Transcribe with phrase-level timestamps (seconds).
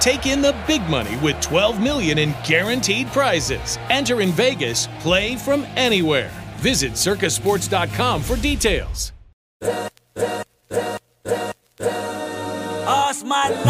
[0.00, 3.78] Take in the big money with 12 million in guaranteed prizes.
[3.90, 6.30] Enter in Vegas, play from anywhere.
[6.56, 9.12] Visit circasports.com for details.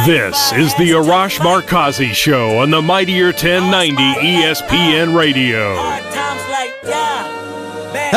[0.06, 5.74] This is the Arash Markazi Show on the Mightier 1090 ESPN Radio.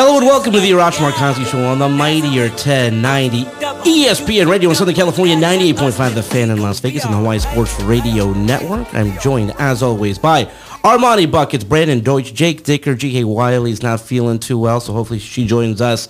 [0.00, 3.42] Hello and welcome to the Arash Markazi Show on the Mightier 1090
[3.82, 7.80] ESPN Radio in Southern California, 98.5 The Fan in Las Vegas and the Hawaii Sports
[7.80, 8.86] Radio Network.
[8.94, 10.44] I'm joined, as always, by
[10.84, 15.18] Armani Buckets, Brandon Deutsch, Jake Dicker, Ji Hae Wiley's not feeling too well, so hopefully
[15.18, 16.06] she joins us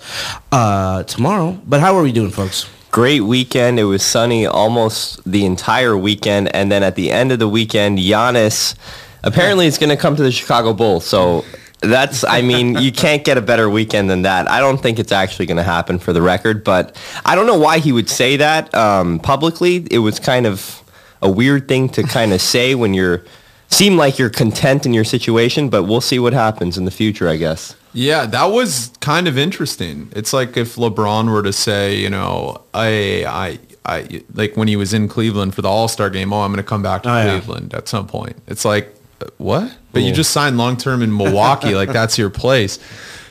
[0.51, 1.59] uh, tomorrow.
[1.65, 2.69] But how are we doing, folks?
[2.91, 3.79] Great weekend.
[3.79, 6.55] It was sunny almost the entire weekend.
[6.55, 8.75] And then at the end of the weekend, Giannis
[9.23, 11.07] apparently is going to come to the Chicago Bulls.
[11.07, 11.43] So
[11.81, 14.49] that's, I mean, you can't get a better weekend than that.
[14.49, 17.57] I don't think it's actually going to happen for the record, but I don't know
[17.57, 19.87] why he would say that um, publicly.
[19.89, 20.83] It was kind of
[21.21, 23.23] a weird thing to kind of say when you're
[23.69, 27.29] seem like you're content in your situation, but we'll see what happens in the future,
[27.29, 27.75] I guess.
[27.93, 30.11] Yeah, that was kind of interesting.
[30.15, 34.75] It's like if LeBron were to say, you know, I, I, I, like when he
[34.75, 36.33] was in Cleveland for the All Star game.
[36.33, 37.39] Oh, I'm going to come back to Oh, yeah.
[37.39, 38.37] Cleveland at some point.
[38.47, 38.95] It's like,
[39.37, 39.75] what?
[39.91, 41.75] But you just signed long term in Milwaukee.
[41.75, 42.79] like that's your place.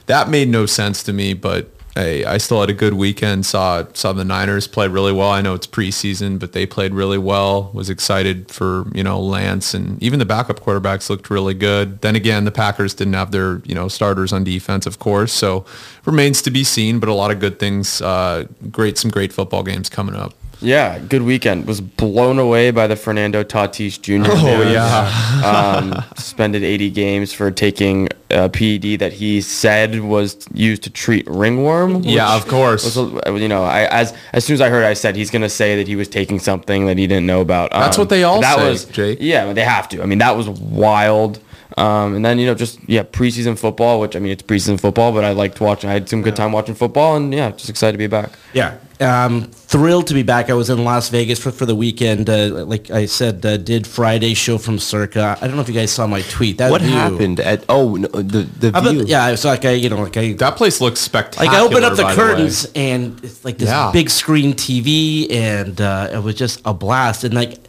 [0.07, 1.35] That made no sense to me.
[1.35, 3.45] But hey, I still had a good weekend.
[3.45, 5.31] Saw saw the Niners play really well.
[5.31, 7.71] I know it's preseason, but they played really well.
[7.75, 12.01] Was excited for you know Lance and even the backup quarterbacks looked really good.
[12.01, 15.33] Then again, the Packers didn't have their you know starters on defense, of course.
[15.33, 15.65] So
[16.05, 17.01] remains to be seen.
[17.01, 18.01] But a lot of good things.
[18.01, 20.35] Uh, great, some great football games coming up.
[20.61, 21.67] Yeah, good weekend.
[21.67, 24.29] Was blown away by the Fernando Tatis Jr.
[24.31, 24.73] Oh, news.
[24.73, 25.79] yeah.
[25.95, 31.27] um, suspended 80 games for taking a PED that he said was used to treat
[31.29, 32.03] ringworm.
[32.03, 32.97] Yeah, of course.
[32.97, 35.49] was you know, I as as soon as I heard, it, I said he's gonna
[35.49, 37.71] say that he was taking something that he didn't know about.
[37.71, 39.19] That's Um, what they all that say, was, Jake.
[39.21, 40.03] Yeah, they have to.
[40.03, 41.39] I mean, that was wild.
[41.79, 45.13] Um, and then you know, just yeah, preseason football, which I mean, it's preseason football,
[45.13, 45.89] but I liked watching.
[45.91, 48.31] I had some good time watching football, and yeah, just excited to be back.
[48.53, 48.79] Yeah.
[49.01, 50.51] Um, thrilled to be back.
[50.51, 52.29] I was in Las Vegas for, for the weekend.
[52.29, 55.39] Uh, like I said, uh, did Friday show from Circa.
[55.41, 56.59] I don't know if you guys saw my tweet.
[56.59, 59.05] That What view- happened at, oh, no, the, the How about- view.
[59.07, 61.47] yeah, it's like I, you know, like I That place looks spectacular.
[61.53, 62.17] like I opened up the by way.
[62.17, 63.91] curtains and it's like this Yeah.
[63.93, 67.68] big screen TV and uh, it was just a blast and like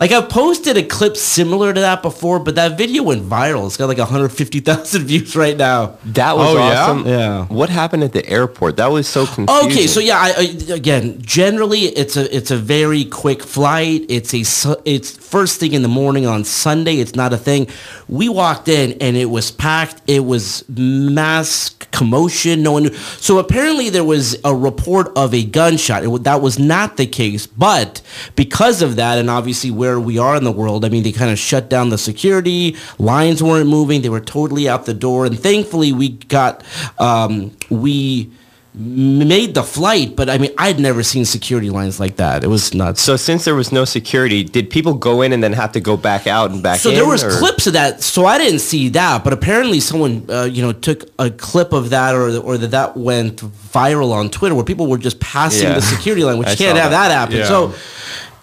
[0.00, 3.76] like I've posted a clip similar to that before but that video went viral it's
[3.76, 7.06] got like 150,000 views right now That was Oh, awesome.
[7.06, 7.44] Yeah.
[7.46, 8.76] What happened at the airport?
[8.78, 9.70] That was so confusing.
[9.70, 14.06] Okay, so yeah, I, I, again, generally it's a it's a very quick flight.
[14.08, 14.42] It's a
[14.84, 16.96] it's first thing in the morning on Sunday.
[16.96, 17.68] It's not a thing.
[18.08, 20.02] We walked in and it was packed.
[20.06, 22.62] It was mass commotion.
[22.62, 22.94] No one knew.
[23.18, 26.04] So apparently there was a report of a gunshot.
[26.04, 28.00] It, that was not the case, but
[28.36, 31.30] because of that, and obviously where we are in the world, I mean, they kind
[31.30, 32.76] of shut down the security.
[32.98, 34.02] Lines weren't moving.
[34.02, 36.62] They were totally out the door, and thankfully we got
[36.98, 38.30] um, we
[38.72, 42.44] made the flight, but I mean, I'd never seen security lines like that.
[42.44, 43.02] It was nuts.
[43.02, 45.96] So since there was no security, did people go in and then have to go
[45.96, 46.94] back out and back So in?
[46.94, 48.00] So there was or- clips of that.
[48.00, 51.90] So I didn't see that, but apparently someone, uh, you know, took a clip of
[51.90, 55.74] that, or or that that went viral on Twitter, where people were just passing Yeah.
[55.74, 57.08] the security line, which you can't have that.
[57.08, 57.36] that, happen.
[57.38, 57.46] Yeah.
[57.48, 57.74] So.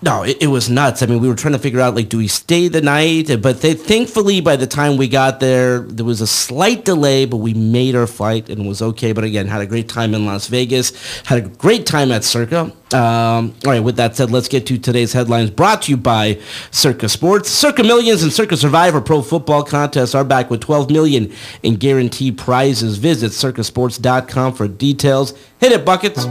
[0.01, 1.01] No, it, it was nuts.
[1.01, 3.41] I mean, we were trying to figure out like, do we stay the night?
[3.41, 7.37] But they, thankfully, by the time we got there, there was a slight delay, but
[7.37, 9.11] we made our flight and it was okay.
[9.11, 10.93] But again, had a great time in Las Vegas.
[11.25, 12.71] Had a great time at Circa.
[12.93, 15.49] Um, all right, with that said, let's get to today's headlines.
[15.49, 17.49] Brought to you by Circa Sports.
[17.49, 21.33] Circa Millions and Circa Survivor Pro Football Contests are back with 12 million
[21.63, 22.97] in guaranteed prizes.
[22.97, 25.33] Visit circasports.com for details.
[25.59, 26.27] Hit it, buckets.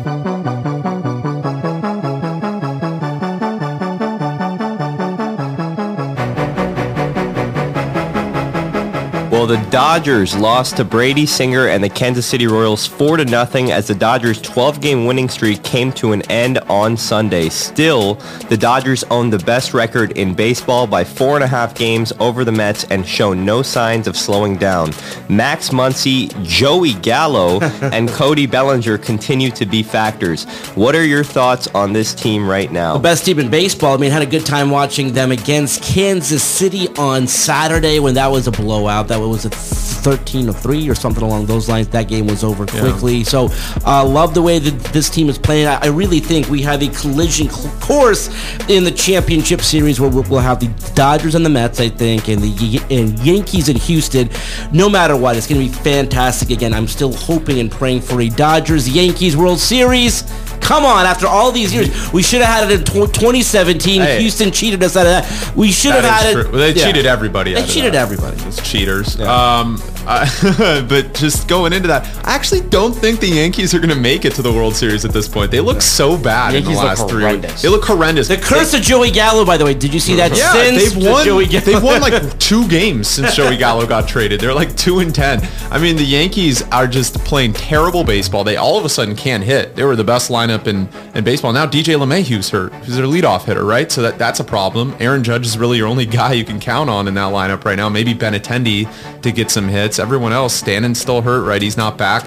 [9.46, 13.70] Well, the Dodgers lost to Brady Singer and the Kansas City Royals 4 to nothing
[13.70, 17.48] as the Dodgers' 12-game winning streak came to an end on Sunday.
[17.48, 18.14] Still,
[18.48, 22.44] the Dodgers own the best record in baseball by four and a half games over
[22.44, 24.90] the Mets and show no signs of slowing down.
[25.28, 27.60] Max Muncy, Joey Gallo,
[27.93, 30.43] and Cody Bellinger continue to be factors.
[30.75, 32.94] What are your thoughts on this team right now?
[32.94, 33.94] The best team in baseball.
[33.94, 38.32] I mean, had a good time watching them against Kansas City on Saturday when that
[38.32, 39.06] was a blowout.
[39.06, 41.88] That was a 13 of 3 or something along those lines.
[41.88, 43.25] That game was over quickly.
[43.25, 43.49] So,
[43.85, 45.67] uh, love the way that this team is playing.
[45.67, 47.49] I, I really think we have a collision
[47.81, 48.29] course
[48.69, 52.29] in the championship series where we'll, we'll have the Dodgers and the Mets, I think,
[52.29, 54.31] and the and Yankees and Houston.
[54.73, 56.50] No matter what, it's going to be fantastic.
[56.50, 60.25] Again, I'm still hoping and praying for a Dodgers Yankees World Series.
[60.61, 64.00] Come on, after all these years, we should have had it in tw 2017.
[64.00, 64.20] Hey.
[64.20, 65.56] Houston cheated us out of that.
[65.56, 66.43] We should have had is it.
[66.43, 66.50] true.
[66.53, 66.87] Well, they yeah.
[66.87, 67.53] cheated everybody.
[67.55, 68.03] They out of cheated that.
[68.03, 68.37] everybody.
[68.43, 69.19] It's cheaters.
[69.20, 73.91] Um, I- but just going into that, I actually don't think the Yankees are going
[73.91, 75.50] to make it to the World Series at this point.
[75.50, 77.50] They look so bad in Yankees the look last three horrendous.
[77.53, 77.62] weeks.
[77.62, 78.29] They look horrendous.
[78.29, 79.75] The curse of Joey Gallo, by the way.
[79.75, 80.37] Did you see that?
[80.37, 81.25] Yeah, Since they've won.
[81.25, 81.64] Joey Gallo.
[81.64, 84.41] They've won like two games since Joey Gallo got traded.
[84.41, 85.47] They're like two and ten.
[85.70, 88.44] I mean, the Yankees are just playing terrible baseball.
[88.44, 89.75] They all of a sudden can't hit.
[89.76, 91.52] They were the best lineup in, in baseball.
[91.52, 92.72] Now DJ LeMahieu's hurt.
[92.75, 93.90] Who's their leadoff hitter, right?
[93.90, 94.94] So that that's a problem.
[95.00, 97.76] Aaron Judge is really your only guy you can count on in that lineup right
[97.76, 97.88] now.
[97.88, 99.98] Maybe Ben Benintendi to get some hits.
[99.98, 101.62] Everyone else, Stanton's still hurt, right?
[101.62, 102.25] He's not back.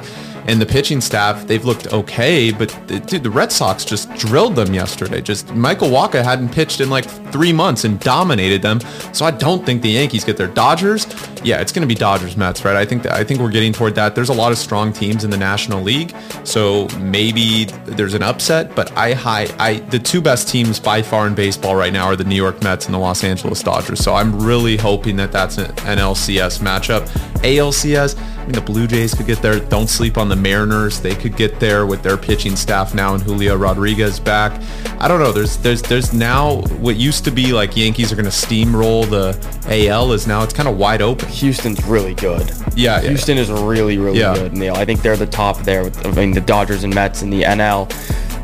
[0.47, 4.55] And the pitching staff, they've looked okay, but the- dude, the Red Sox just drilled
[4.55, 5.21] them yesterday.
[5.21, 8.79] Just Michael Wacha hadn't pitched in like three months and dominated them.
[9.13, 11.05] So I don't think the Yankees get their Dodgers.
[11.43, 12.75] Yeah, it's going to be Dodgers Mets, right?
[12.75, 14.15] I think that, I think we're getting toward that.
[14.15, 18.75] There's a lot of strong teams in the National League, so maybe there's an upset.
[18.75, 22.15] But I high, I the two best teams by far in baseball right now are
[22.15, 23.99] the New York Mets and the Los Angeles Dodgers.
[23.99, 27.07] So I'm really hoping that that's an NLCS matchup.
[27.43, 29.59] ALCS, I mean, the Blue Jays could get there.
[29.59, 30.99] Don't sleep on the Mariners.
[31.01, 34.61] They could get there with their pitching staff now and Julio Rodriguez back.
[34.99, 35.31] I don't know.
[35.31, 39.37] There's there's there's now what used to be like Yankees are going to steamroll the
[39.89, 41.27] AL is now it's kind of wide open.
[41.29, 42.49] Houston's really good.
[42.75, 43.09] Yeah, yeah.
[43.09, 44.33] Houston is really, really Yeah.
[44.35, 44.53] good.
[44.53, 45.83] Neil, I think they're the top there.
[45.83, 47.89] With, I mean, the Dodgers and Mets in the NL.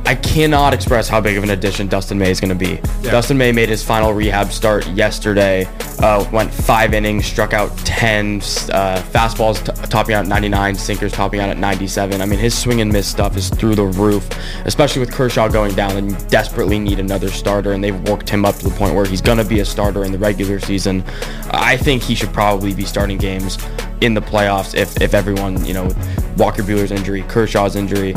[0.08, 2.80] I cannot express how big of an addition Dustin May is going to be.
[3.02, 5.68] Dustin May made his final rehab start yesterday.
[6.00, 11.12] Uh, went five innings, struck out 10, uh, fastballs t- topping out at 99, sinkers
[11.12, 12.22] topping out at 97.
[12.22, 14.30] I mean, his swing and miss stuff is through the roof,
[14.66, 17.72] especially with Kershaw going down and you desperately need another starter.
[17.72, 20.04] And they've worked him up to the point where he's going to be a starter
[20.04, 21.04] in the regular season.
[21.50, 23.58] I think he should probably be starting games
[24.02, 25.90] in the playoffs if, if everyone, you know,
[26.38, 28.14] Walker Buehler's injury, Kershaw's injury.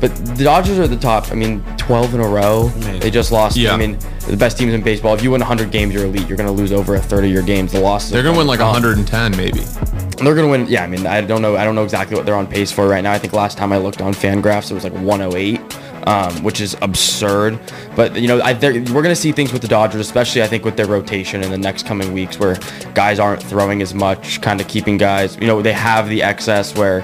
[0.00, 1.32] But the Dodgers are at the top.
[1.32, 2.68] I mean, 12 in a row.
[3.00, 3.56] They just lost.
[3.56, 3.72] Yeah.
[3.72, 3.98] I mean,
[4.28, 5.14] the best teams in baseball.
[5.14, 6.28] If you win 100 games, you're elite.
[6.28, 7.72] You're going to lose over a third of your games.
[7.72, 8.10] The losses.
[8.10, 9.60] They're going to win like 110 maybe.
[9.60, 10.66] They're going to win.
[10.66, 11.56] Yeah, I mean, I don't know.
[11.56, 13.12] I don't know exactly what they're on pace for right now.
[13.12, 15.60] I think last time I looked on Fangraphs, it was like 108,
[16.06, 17.58] um, which is absurd.
[17.94, 20.64] But you know, I, we're going to see things with the Dodgers, especially I think
[20.64, 22.56] with their rotation in the next coming weeks, where
[22.94, 25.36] guys aren't throwing as much, kind of keeping guys.
[25.36, 27.02] You know, they have the excess where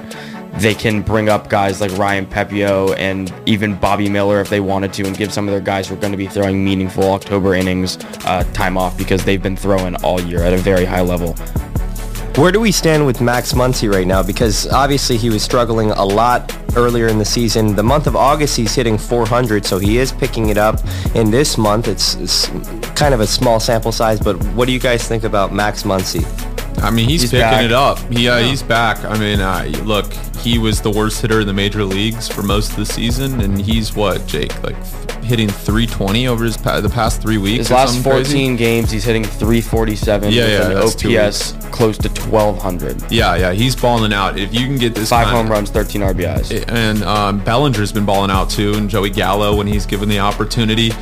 [0.55, 4.93] they can bring up guys like Ryan Pepiot and even Bobby Miller if they wanted
[4.95, 7.55] to, and give some of their guys who are going to be throwing meaningful October
[7.55, 11.35] innings uh, time off because they've been throwing all year at a very high level.
[12.37, 14.23] Where do we stand with Max Muncy right now?
[14.23, 17.77] Because obviously he was struggling a lot earlier in the season.
[17.77, 20.81] The month of August he's hitting 400, so he is picking it up.
[21.15, 22.47] In this month, it's, it's
[22.95, 26.52] kind of a small sample size, but what do you guys think about Max Muncy?
[26.83, 27.65] I mean, he's, He's picking back.
[27.65, 27.99] it up.
[28.13, 29.05] He, uh, He's back.
[29.05, 32.71] I mean, uh, look, he was the worst hitter in the major leagues for most
[32.71, 34.77] of the season, and he's what, Jake, like
[35.23, 37.59] hitting 320 over his pa- the past three weeks.
[37.59, 38.57] His last 14 crazy?
[38.57, 43.11] games, he's hitting 347 Yeah, with yeah, an that's OPS close to 1200.
[43.11, 44.39] Yeah, yeah, he's balling out.
[44.39, 46.65] If you can get this Five kind home of- runs, 13 RBIs.
[46.69, 50.93] and um, Bellinger's been balling out too, and Joey Gallo when he's given the opportunity.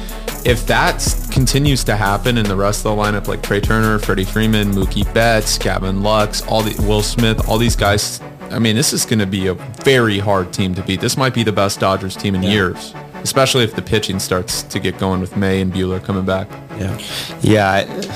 [0.45, 4.25] If that continues to happen in the rest of the lineup, like Trea Turner, Freddie
[4.25, 8.93] Freeman, Mookie Betts, Gavin Lux, all the Will Smith, all these guys, I mean, this
[8.95, 11.01] is going to be a very hard team to beat.
[11.01, 14.79] This might be the best Dodgers team in years, especially if the pitching starts to
[14.79, 16.49] get going with May and Buehler coming back.
[16.79, 16.99] Yeah.
[17.43, 17.71] Yeah,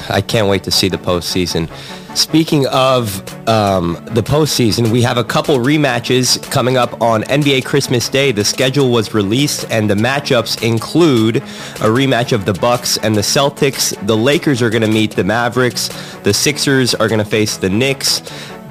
[0.08, 1.68] I, I can't wait to see the postseason.
[2.16, 3.18] Speaking of
[3.49, 8.30] um, the postseason, we have a couple rematches coming up on NBA Christmas Day.
[8.30, 13.20] The schedule was released, and the matchups include a rematch of the Bucks and the
[13.20, 13.94] Celtics.
[14.06, 15.88] The Lakers are going to meet the Mavericks.
[16.23, 18.20] The Sixers are going to face the Knicks.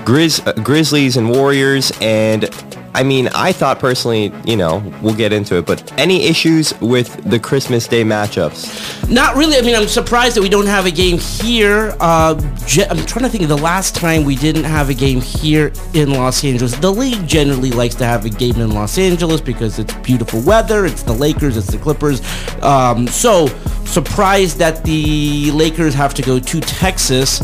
[0.05, 2.43] Grizz- uh, Grizzlies and Warriors, and
[2.95, 7.27] I mean, I thought personally, you know, we'll get into it, but any issues with
[7.29, 9.09] the Christmas Day matchups?
[9.09, 9.57] Not really.
[9.57, 11.95] I mean, I'm surprised that we don't have a game here.
[11.99, 12.35] Uh,
[12.89, 16.11] I'm trying to think of the last time we didn't have a game here in
[16.11, 16.75] Los Angeles.
[16.75, 20.85] The league generally likes to have a game in Los Angeles because it's beautiful weather.
[20.85, 21.57] It's the Lakers.
[21.57, 22.21] It's the Clippers.
[22.61, 23.47] Um, so
[23.85, 27.41] surprised that the Lakers have to go to Texas.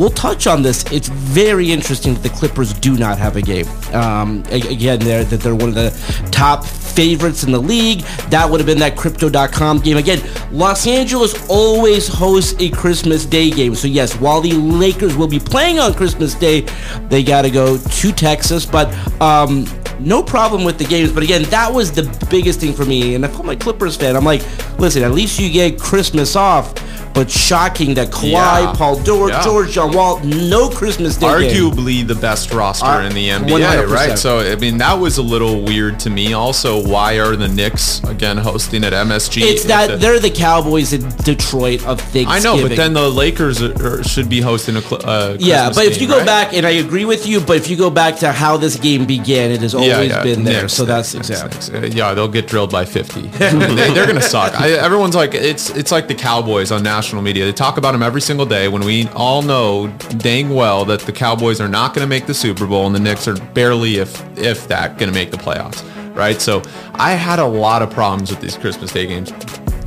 [0.00, 0.82] We'll touch on this.
[0.90, 3.68] It's very interesting that the Clippers do not have a game.
[3.92, 5.90] Um, again, they're that they're one of the
[6.32, 8.00] top favorites in the league.
[8.30, 9.98] That would have been that Crypto.com game.
[9.98, 13.74] Again, Los Angeles always hosts a Christmas Day game.
[13.74, 16.62] So yes, while the Lakers will be playing on Christmas Day,
[17.10, 18.64] they got to go to Texas.
[18.64, 18.88] But
[19.20, 19.66] um,
[20.00, 21.12] no problem with the games.
[21.12, 23.14] But again, that was the biggest thing for me.
[23.14, 24.42] And if I'm a Clippers fan, I'm like,
[24.78, 26.74] listen, at least you get Christmas off.
[27.12, 28.72] But shocking that Kawhi, Yeah.
[28.76, 29.42] Paul George, Yeah.
[29.42, 31.72] George, John Wall, no Christmas Day game.
[31.72, 33.90] arguably the best roster Uh, in the NBA, 100%.
[33.92, 34.16] right?
[34.16, 36.34] So I mean that was a little weird to me.
[36.34, 39.42] Also, why are the Knicks again hosting at MSG?
[39.42, 42.28] It's that the- they're the Cowboys in Detroit of Thanksgiving.
[42.28, 45.94] I know, but then the Lakers are, should be hosting a uh, yeah, but if
[45.94, 46.26] game, you go right?
[46.26, 49.04] back, and I agree with you, but if you go back to how this game
[49.04, 49.89] began, it is always
[50.22, 50.62] been there.
[50.62, 51.80] Knicks, so that's Knicks, exactly.
[51.80, 51.92] Knicks.
[51.92, 53.20] Uh, Yeah, they'll get drilled by 50.
[53.28, 54.58] they, they're gonna suck.
[54.60, 57.44] I, everyone's like, it's it's like the Cowboys on national media.
[57.44, 61.12] They talk about them every single day when we all know dang well that the
[61.12, 64.68] Cowboys are not gonna make the Super Bowl and the Knicks are barely, if if
[64.68, 65.84] that, gonna make the playoffs.
[66.14, 66.40] Right.
[66.40, 66.62] So
[66.94, 69.30] I had a lot of problems with these Christmas Day games,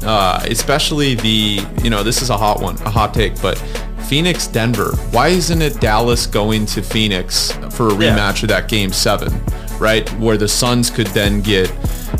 [0.03, 3.61] uh, especially the you know this is a hot one, a hot take, but.
[4.03, 4.91] Phoenix, Denver.
[5.11, 8.15] Why isn't it Dallas going to Phoenix for a Yeah.
[8.15, 9.31] rematch of that game seven,
[9.79, 10.09] right?
[10.19, 11.71] Where the Suns could then get,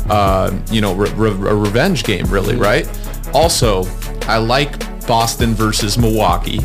[0.08, 2.88] uh, you know, re- re- a revenge game, really, right?
[3.32, 3.84] Also,
[4.22, 6.60] I like Boston versus Milwaukee,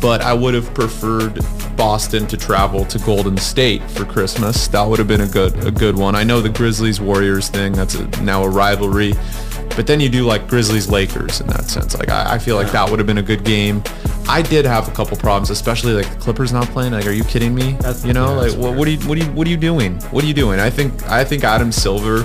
[0.00, 1.40] but I would have preferred
[1.76, 4.68] Boston to travel to Golden State for Christmas.
[4.68, 6.14] That would have been a good a good one.
[6.16, 7.72] I know the Grizzlies Warriors thing.
[7.72, 9.12] That's a, now a rivalry.
[9.78, 11.96] But then you do like Grizzlies Lakers in that sense.
[11.96, 13.80] Like I, I feel like that would have been a good game.
[14.28, 16.94] I did have a couple problems, especially like the Clippers not playing.
[16.94, 17.76] Like, are you kidding me?
[18.02, 20.00] you know, like what, what are you what are you what are you doing?
[20.10, 20.58] What are you doing?
[20.58, 22.22] I think I think Adam Silver,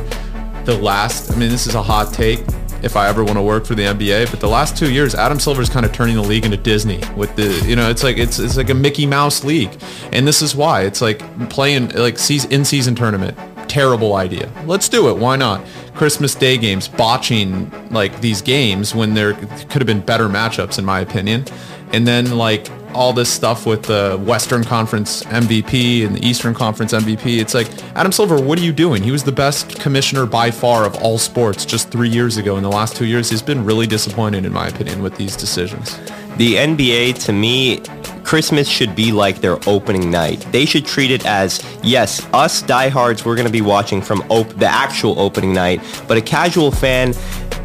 [0.66, 1.32] the last.
[1.32, 2.40] I mean, this is a hot take.
[2.82, 5.40] If I ever want to work for the NBA, but the last two years, Adam
[5.40, 8.40] Silver's kind of turning the league into Disney with the, you know, it's like it's
[8.40, 9.80] it's like a Mickey Mouse league,
[10.12, 11.20] and this is why it's like
[11.52, 12.16] playing like
[12.50, 13.38] in season tournament
[13.74, 14.52] terrible idea.
[14.68, 15.18] Let's do it.
[15.18, 15.66] Why not?
[15.96, 20.86] Christmas Day games, botching like these games when there could have been better matchups in
[20.86, 21.46] my opinion.
[21.92, 26.94] And then like all this stuff with the Western Conference MVP and the Eastern Conference
[26.94, 27.40] MVP.
[27.40, 29.02] It's like, Adam Silver, what are you doing?
[29.02, 32.58] He was the best commissioner by far of all sports just three years ago.
[32.58, 35.98] In the last two years, he's been really disappointed, in my opinion, with these decisions.
[36.38, 37.82] The NBA, to me,
[38.24, 40.46] Christmas should be like their opening night.
[40.52, 44.50] They should treat it as, yes, us diehards, we're going to be watching from op-
[44.58, 47.14] the actual opening night, but a casual fan,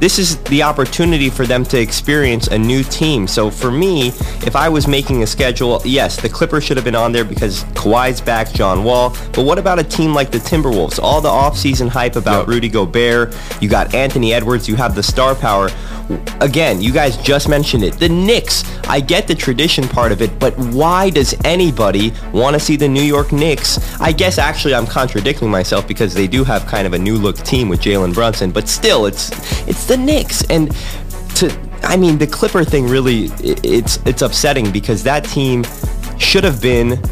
[0.01, 3.27] this is the opportunity for them to experience a new team.
[3.27, 4.09] So for me,
[4.47, 7.65] if I was making a schedule, yes, the Clippers should have been on there because
[7.75, 9.11] Kawhi's back, John Wall.
[9.33, 10.99] But what about a team like the Timberwolves?
[11.03, 12.49] All the offseason hype about Yep.
[12.49, 15.71] Rudy Gobert, you got Anthony Edwards, you have the star power.
[16.41, 17.95] Again, you guys just mentioned it.
[17.99, 22.61] The Knicks, I get the tradition part of it, but why does anybody want to
[22.61, 23.79] see the New York Knicks?
[24.01, 27.37] I guess actually I'm contradicting myself because they do have kind of a new look
[27.39, 29.31] team with Jalen Brunson, but still it's
[29.69, 30.71] it's the Knicks and
[31.37, 31.51] to
[31.83, 35.65] I mean the Clipper thing really it's it's upsetting because that team
[36.19, 37.03] should have been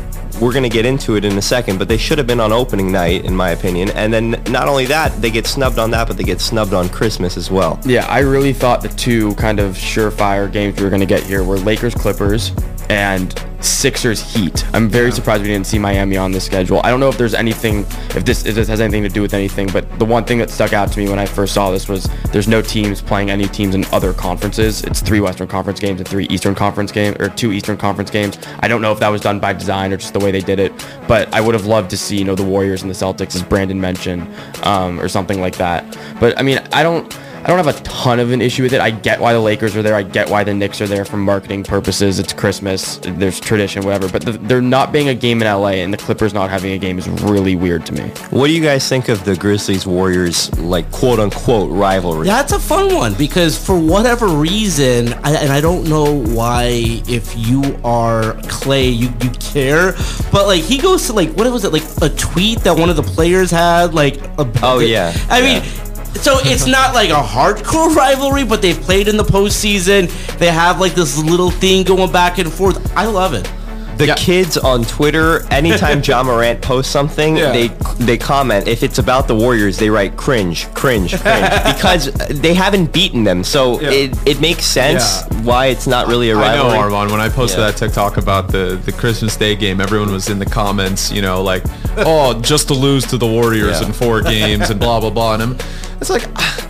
[0.40, 2.52] we're going to get into it in a second, but they should have been on
[2.52, 3.88] opening night, in my opinion.
[3.92, 6.90] And then not only that, they get snubbed on that, but they get snubbed on
[6.90, 7.80] Christmas as well.
[7.86, 11.22] Yeah, I really thought the two kind of surefire games we were going to get
[11.22, 12.52] here were Lakers Clippers
[12.88, 14.64] and Sixers Heat.
[14.74, 16.80] I'm very surprised we didn't see Miami on the schedule.
[16.84, 17.80] I don't know if there's anything,
[18.14, 20.50] if this, if this has anything to do with anything, but the one thing that
[20.50, 23.46] stuck out to me when I first saw this was there's no teams playing any
[23.48, 24.82] teams in other conferences.
[24.84, 28.38] It's three Western Conference games and three Eastern Conference games, or two Eastern Conference games.
[28.60, 30.58] I don't know if that was done by design or just the way they did
[30.58, 30.72] it,
[31.08, 33.42] but I would have loved to see, you know, the Warriors and the Celtics, as
[33.42, 34.28] Brandon mentioned,
[34.62, 35.98] um, or something like that.
[36.20, 37.12] But I mean, I don't.
[37.46, 38.80] I don't have a ton of an issue with it.
[38.80, 39.94] I get why the Lakers are there.
[39.94, 42.18] I get why the Knicks are there for marketing purposes.
[42.18, 42.96] It's Christmas.
[43.04, 44.08] There's tradition, whatever.
[44.08, 46.78] But the, there not being a game in LA and the Clippers not having a
[46.78, 48.08] game is really weird to me.
[48.30, 52.26] What do you guys think of the Grizzlies Warriors, like quote unquote rivalry?
[52.26, 56.70] That's a fun one because for whatever reason, I, and I don't know why,
[57.06, 59.92] if you are Clay, you, you care,
[60.32, 62.96] but like he goes to like, what was it, like a tweet that one of
[62.96, 65.16] the players had, like, about Oh, yeah.
[65.30, 65.60] I Yeah.
[65.60, 65.85] mean,
[66.20, 70.08] so it's not like a hardcore rivalry, but they've played in the postseason.
[70.38, 72.94] They have like this little thing going back and forth.
[72.96, 73.50] I love it.
[73.98, 74.14] The Yeah.
[74.16, 77.50] kids on Twitter, anytime Ja Morant posts something, Yeah.
[77.52, 77.68] they
[77.98, 78.68] they comment.
[78.68, 83.42] If it's about the Warriors, they write cringe, cringe, cringe, because they haven't beaten them.
[83.42, 83.90] So Yeah.
[83.92, 85.38] it, it makes sense Yeah.
[85.44, 86.78] why it's not really a I know rivalry.
[86.78, 87.10] Armand.
[87.10, 87.70] When I posted Yeah.
[87.70, 91.42] that TikTok about the the Christmas Day game, everyone was in the comments, you know,
[91.42, 91.64] like,
[91.96, 93.86] "Oh, just to lose to the Warriors Yeah.
[93.86, 95.56] in four games and blah blah blah." And I'm,
[96.00, 96.65] it's like, ah,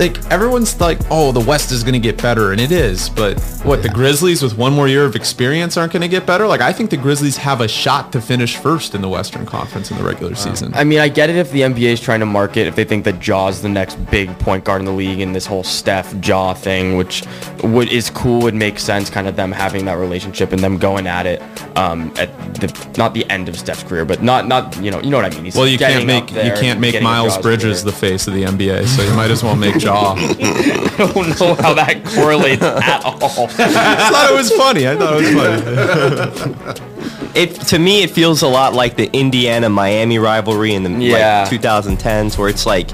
[0.00, 3.10] like everyone's like, "Oh, the West is going to get better," and it is.
[3.10, 6.46] But what the Grizzlies with one more year of experience aren't going to get better?
[6.46, 9.90] Like, I think the Grizzlies have a shot to finish first in the Western Conference
[9.90, 10.72] in the regular season.
[10.74, 13.04] I mean, I get it if the NBA is trying to market, if they think
[13.04, 16.54] that Ja's the next big point guard in the league and this whole Steph Ja
[16.54, 17.22] thing, which
[17.62, 21.06] would is cool, would make sense, kind of them having that relationship and them going
[21.06, 21.42] at it
[21.76, 25.10] um, at the not the end of Steph's career, but not not you know you
[25.10, 25.44] know what I mean.
[25.44, 28.32] He's well, you can't make up you can't make Miles Jaw's Bridges the face of
[28.32, 29.89] the NBA, so you might as well make Ja.
[30.16, 33.44] I don't know how that correlates at all.
[33.48, 34.88] I thought it was funny.
[34.88, 35.34] I thought it
[36.36, 36.80] was funny.
[37.34, 41.42] It to me, it feels a lot like the Indiana Miami rivalry in the Yeah.
[41.50, 42.90] like 2010s, where it's like,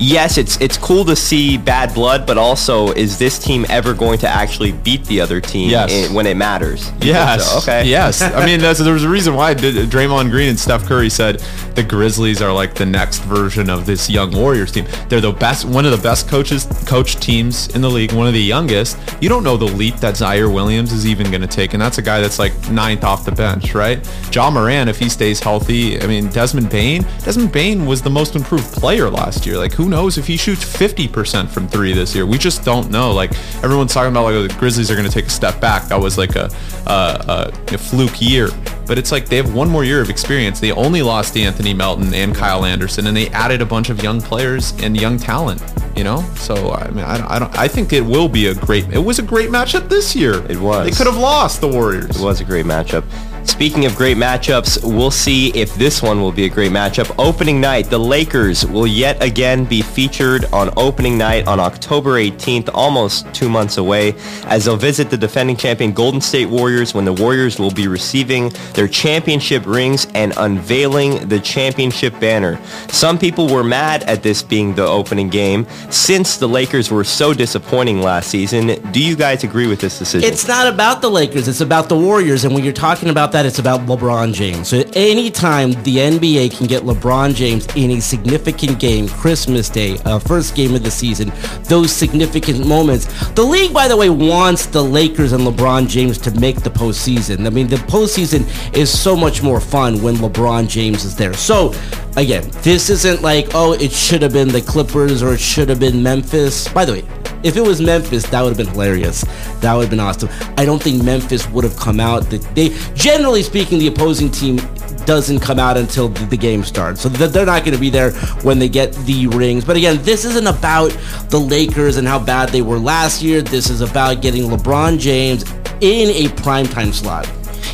[0.00, 4.18] yes, it's it's cool to see bad blood, but also, is this team ever going
[4.20, 5.92] to actually beat the other team Yes.
[5.92, 6.90] in, when it matters?
[7.00, 7.50] Yes.
[7.50, 7.88] So, okay.
[7.88, 8.22] Yes.
[8.22, 11.40] I mean, that's, there's a reason why Draymond Green and Steph Curry said
[11.74, 14.86] the Grizzlies are like the next version of this young Warriors team.
[15.08, 18.32] They're the best, one of the best coaches, coach teams in the league, one of
[18.32, 18.96] the youngest.
[19.20, 21.98] You don't know the leap that Ziaire Williams is even going to take, and that's
[21.98, 23.98] a guy that's like ninth off the bench, right?
[24.34, 28.36] Ja Morant, if he stays healthy, I mean, Desmond Bane, Desmond Bane was the most
[28.36, 29.56] improved player last year.
[29.58, 32.26] Like, who knows if he shoots 50% from three this year?
[32.26, 33.12] We just don't know.
[33.12, 35.88] Like, everyone's talking about like oh, the Grizzlies are going to take a step back.
[35.88, 36.50] That was like a,
[36.86, 38.48] a, a, a fluke year.
[38.86, 40.60] But it's like they have one more year of experience.
[40.60, 44.20] They only lost Anthony Melton and Kyle Anderson, and they added a bunch of young
[44.20, 45.62] players and young talent.
[45.96, 48.88] You know, so I mean, I I don't, I think it will be a great.
[48.92, 50.44] It was a great matchup this year.
[50.50, 50.90] It was.
[50.90, 52.20] They could have lost the Warriors.
[52.20, 53.04] It was a great matchup.
[53.44, 57.14] Speaking of great matchups, we'll see if this one will be a great matchup.
[57.18, 62.70] Opening night, the Lakers will yet again be featured on opening night on October 18th,
[62.74, 64.14] almost two months away,
[64.46, 68.48] as they'll visit the defending champion Golden State Warriors when the Warriors will be receiving
[68.72, 72.58] their championship rings and unveiling the championship banner.
[72.88, 77.34] Some people were mad at this being the opening game since the Lakers were so
[77.34, 78.82] disappointing last season.
[78.90, 80.28] Do you guys agree with this decision?
[80.28, 81.46] It's not about the Lakers.
[81.46, 82.44] It's about the Warriors.
[82.44, 84.68] And when you're talking about that, it's about LeBron James.
[84.68, 90.20] So anytime the NBA can get LeBron James in a significant game, Christmas Day, uh,
[90.20, 91.32] first game of the season,
[91.64, 93.06] those significant moments.
[93.32, 97.46] The league, by the way, wants the Lakers and LeBron James to make the postseason.
[97.46, 101.34] I mean, the postseason is so much more fun when LeBron James is there.
[101.34, 101.74] So
[102.16, 105.80] again, this isn't like, oh, it should have been the Clippers or it should have
[105.80, 106.68] been Memphis.
[106.68, 107.04] By the way,
[107.42, 109.22] if it was Memphis, that would have been hilarious.
[109.60, 110.30] That would have been awesome.
[110.56, 112.22] I don't think Memphis would have come out.
[112.30, 114.56] They, generally speaking, the opposing team
[115.04, 117.02] doesn't come out until the, game starts.
[117.02, 119.64] So they're not going to be there when they get the rings.
[119.64, 120.90] But again, this isn't about
[121.28, 123.42] the Lakers and how bad they were last year.
[123.42, 125.42] This is about getting LeBron James
[125.80, 127.30] in a primetime slot.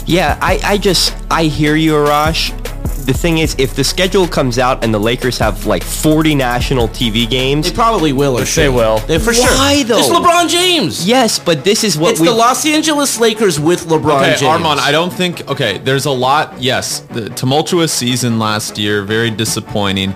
[0.06, 2.50] Yeah, I, I just I hear you, Arash.
[3.06, 6.88] The thing is, if the schedule comes out and the Lakers have like 40 national
[6.88, 8.98] TV games, They probably will or They will.
[9.00, 9.46] They for sure.
[9.46, 9.98] Why, though?
[9.98, 11.06] It's LeBron James.
[11.06, 12.28] yes, but this is what it's we.
[12.28, 14.42] the Los Angeles Lakers with LeBron Okay, James.
[14.42, 15.48] Armand, I don't think.
[15.50, 16.60] Okay, there's a lot.
[16.60, 20.14] Yes, the tumultuous season last year, very disappointing.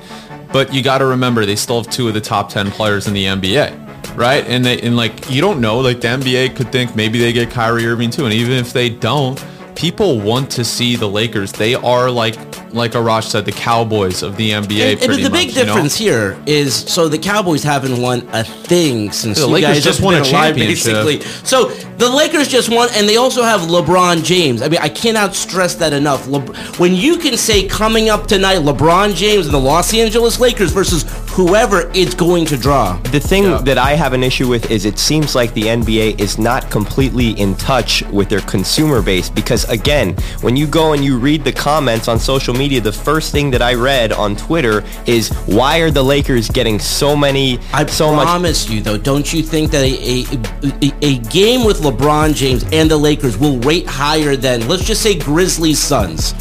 [0.52, 3.14] But you got to remember, they still have two of the top ten players in
[3.14, 4.46] the NBA, right?
[4.46, 7.50] And they and like you don't know, like the NBA could think maybe they get
[7.50, 9.44] Kyrie Irving too, and even if they don't,
[9.74, 11.50] people want to see the Lakers.
[11.50, 12.36] They are like
[12.74, 14.92] like Arash said, the Cowboys of the NBA.
[14.92, 15.64] And, pretty the much, big you know?
[15.74, 19.84] difference here is so the Cowboys haven't won a thing since The you Lakers guys
[19.84, 20.92] just won a alive, championship.
[21.04, 21.20] basically.
[21.44, 24.60] So the Lakers just won, and they also have LeBron James.
[24.62, 26.26] I mean, I cannot stress that enough.
[26.26, 26.40] Le-
[26.78, 31.04] when you can say coming up tonight, LeBron James and the Los Angeles Lakers versus
[31.34, 32.96] whoever it's going to draw.
[33.10, 36.38] The thing that I have an issue with is it seems like the NBA is
[36.38, 41.18] not completely in touch with their consumer base because again, when you go and you
[41.18, 45.30] read the comments on social media, the first thing that I read on Twitter is
[45.46, 49.42] why are the Lakers getting so many I so much promise you, though, don't you
[49.42, 53.86] think that a, a, a, a game with LeBron James and the Lakers will rate
[53.86, 56.32] higher than, let's just say, Grizzlies Suns?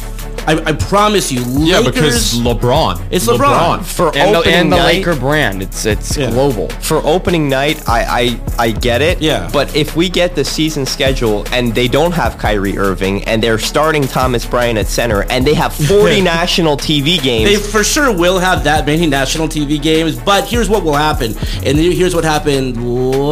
[0.46, 3.06] I, I promise you, Yeah, because LeBron.
[3.10, 3.82] It's LeBron.
[3.84, 6.30] for And the, opening and the night, Laker brand, it's it's Yeah.
[6.30, 6.68] global.
[6.80, 9.20] for opening night, I, I I get it.
[9.22, 9.48] Yeah.
[9.52, 13.58] But if we get the season schedule and they don't have Kyrie Irving and they're
[13.58, 18.12] starting Thomas Bryant at center and they have 40 national TV games, They for sure
[18.16, 22.24] will have that many national TV games, but here's what will happen, and here's what
[22.24, 22.76] happened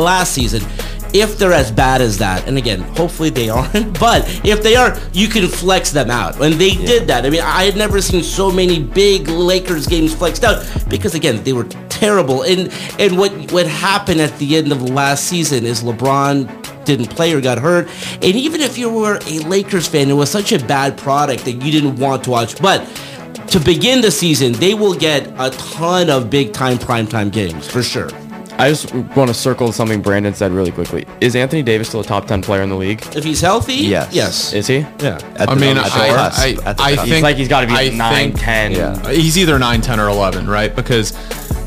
[0.05, 0.63] last season.
[1.13, 4.99] If they're as bad as that, and again, hopefully they aren't, but if they are,
[5.13, 6.43] you can flex them out.
[6.43, 7.25] And they did that.
[7.27, 11.43] I mean, I had never seen so many big Lakers games flexed out because again,
[11.45, 12.43] they were terrible.
[12.43, 17.33] And and what what happened at the end of last season is LeBron didn't play
[17.33, 17.89] or got hurt.
[18.15, 21.53] And even if you were a Lakers fan, it was such a bad product that
[21.53, 22.61] you didn't want to watch.
[22.61, 22.87] But
[23.49, 27.83] to begin the season, they will get a ton of big time primetime games for
[27.83, 28.11] sure.
[28.59, 31.07] I just want to circle something Brandon said really quickly.
[31.21, 33.03] Is Anthony Davis still a top 10 player in the league?
[33.17, 34.13] If he's healthy, Yes.
[34.13, 34.53] yes.
[34.53, 34.79] Is he?
[35.01, 35.19] yeah.
[35.37, 36.09] At I the- mean, at the I,
[36.67, 38.73] I, I think It's like he's got to be I 9, think- 10.
[38.73, 39.11] Yeah.
[39.11, 40.75] He's either 9, 10, or 11, right?
[40.75, 41.13] Because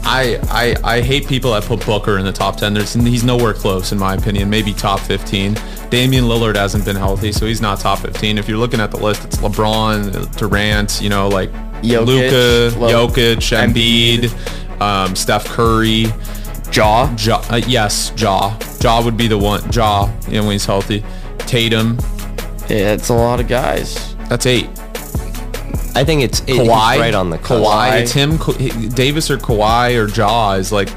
[0.08, 2.76] I, I I hate people that put Booker in the top 10.
[2.76, 4.50] There's he's nowhere close in my opinion.
[4.52, 5.58] Maybe top 15.
[5.89, 8.38] Damian Lillard hasn't been healthy, so he's not top 15.
[8.38, 13.08] If you're looking at the list, it's LeBron, Durant, you know, like Jokic, Luka, Lo-
[13.08, 16.06] Jokic, Embiid, um, Steph Curry.
[16.71, 17.10] Jaw?
[17.17, 18.51] Ja, uh, yes, Ja.
[18.82, 19.62] Ja would be the one.
[19.71, 21.04] Ja, you know, when he's healthy.
[21.39, 21.97] Tatum.
[22.69, 24.15] Yeah, it's a lot of guys.
[24.30, 24.67] That's eight.
[25.97, 27.63] I think it's it, he's Kawhi, right on the cusp.
[27.63, 28.54] Kawhi, it's him, Ka-
[28.95, 30.89] Davis or Kawhi or Ja is like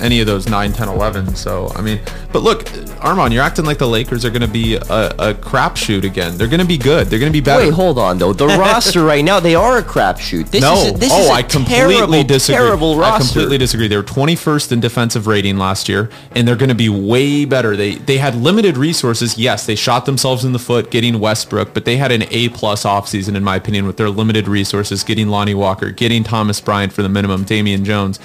[0.00, 1.34] any of those 9, 10, 11.
[1.36, 2.00] So, I mean,
[2.32, 2.68] but look,
[3.02, 6.36] Armand, you're acting like the Lakers are going to be a, a crapshoot again.
[6.36, 7.08] They're going to be good.
[7.08, 7.64] They're going to be better.
[7.64, 8.32] Wait, hold on though.
[8.32, 10.50] The roster right now, they are a crapshoot.
[10.50, 12.56] This no, is a, this oh, is a I completely terrible, disagree.
[12.56, 13.14] terrible roster.
[13.14, 13.88] I completely disagree.
[13.88, 17.76] They were 21st in defensive rating last year, and they're going to be way better.
[17.76, 19.38] They they had limited resources.
[19.38, 22.84] Yes, they shot themselves in the foot getting Westbrook, but they had an A plus
[22.84, 27.02] offseason, in my opinion, with their limited resources, getting Lonnie Walker, getting Thomas Bryant for
[27.02, 28.18] the minimum, Damian Jones.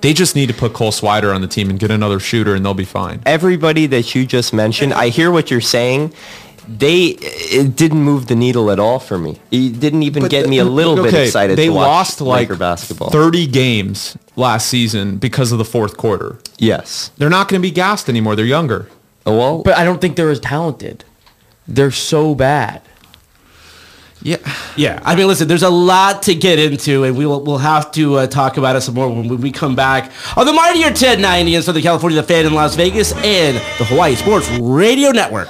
[0.00, 2.64] They just need to put Cole Swider on the team and get another shooter, and
[2.64, 3.20] they'll be fine.
[3.26, 6.12] Everybody that you just mentioned, I hear what you're saying.
[6.68, 9.40] They it didn't move the needle at all for me.
[9.50, 12.56] It didn't even get me a little bit excited They to watch lost like Laker
[12.58, 13.08] basketball.
[13.08, 16.38] 30 games last season because of the fourth quarter.
[16.58, 17.10] yes.
[17.16, 18.36] They're not going to be gassed anymore.
[18.36, 18.86] They're younger.
[19.24, 21.04] Oh, Well, But I don't think they're as talented.
[21.66, 22.82] They're so bad.
[24.22, 24.38] Yeah.
[24.76, 27.90] Yeah, I mean, listen, there's a lot to get into, and we will we'll have
[27.92, 31.54] to uh, talk about it some more when we come back on the Mightier 1090
[31.54, 35.48] in Southern California, the fan in Las Vegas, and the Hawaii Sports Radio Network.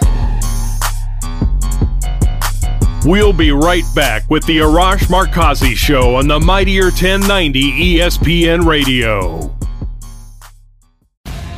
[3.05, 9.58] We'll be right back with the Arash Markazi Show on the Mightier 1090 ESPN Radio.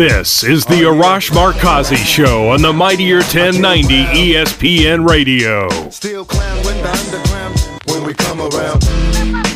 [0.00, 5.68] This is the Arash Markazi Show on the Mightier 1090 ESPN Radio.
[5.90, 8.82] Still clown the underground when we come around.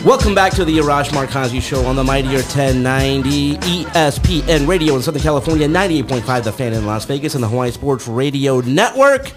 [0.04, 5.22] Welcome back to the Arash Markazi Show on the Mightier 1090 ESPN Radio in Southern
[5.22, 9.33] California, 98.5 The Fan in Las Vegas, and the Hawaii Sports Radio Network.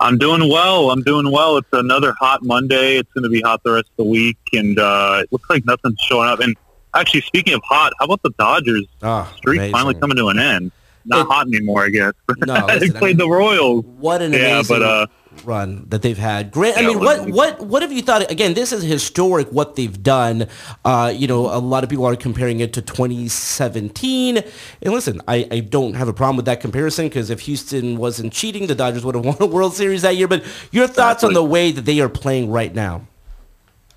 [0.00, 0.90] I'm doing well.
[0.90, 1.58] I'm doing well.
[1.58, 2.96] It's another hot Monday.
[2.96, 5.66] It's going to be hot the rest of the week, and uh, it looks like
[5.66, 6.38] nothing's showing up.
[6.38, 6.56] And
[6.98, 9.72] actually, speaking of hot, how about the Dodgers Oh, streak amazing.
[9.72, 10.72] finally coming to an end?
[11.04, 12.12] Not It- hot anymore, I guess.
[12.46, 13.84] No, they listen, I played mean- the Royals.
[13.84, 15.06] What an Yeah, amazing but, uh,
[15.44, 16.50] run that they've had.
[16.50, 18.28] Grant, I Yeah, mean, what what what have you thought?
[18.30, 20.48] Again, this is historic what they've done.
[20.84, 24.38] Uh, you know, a lot of people are comparing it to 2017.
[24.82, 28.32] And listen, I, I don't have a problem with that comparison because if Houston wasn't
[28.32, 30.28] cheating, the Dodgers would have won a World Series that year.
[30.28, 33.06] But your thoughts on the way that they are playing right now?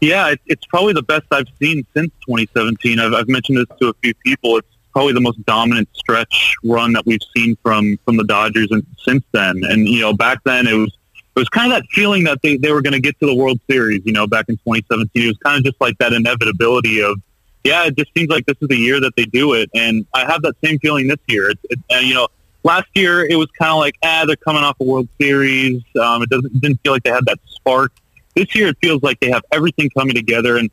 [0.02, 3.00] Yeah, it, it's probably the best I've seen since 2017.
[3.00, 4.58] I've, I've mentioned this to a few people.
[4.58, 8.86] It's probably the most dominant stretch run that we've seen from from the Dodgers and
[9.06, 9.62] since then.
[9.64, 10.92] And you know, back then it was
[11.36, 13.36] it was kind of that feeling that they, they were going to get to the
[13.36, 14.02] World Series.
[14.04, 17.22] You know, back in 2017, it was kind of just like that inevitability of
[17.64, 19.70] yeah, it just seems like this is the year that they do it.
[19.76, 21.52] And I have that same feeling this year.
[21.52, 22.28] It, it, and, you know,
[22.64, 25.84] last year it was kind of like ah, they're coming off a World Series.
[26.02, 27.92] Um, it doesn't it didn't feel like they had that spark
[28.36, 30.70] this year it feels like they have everything coming together and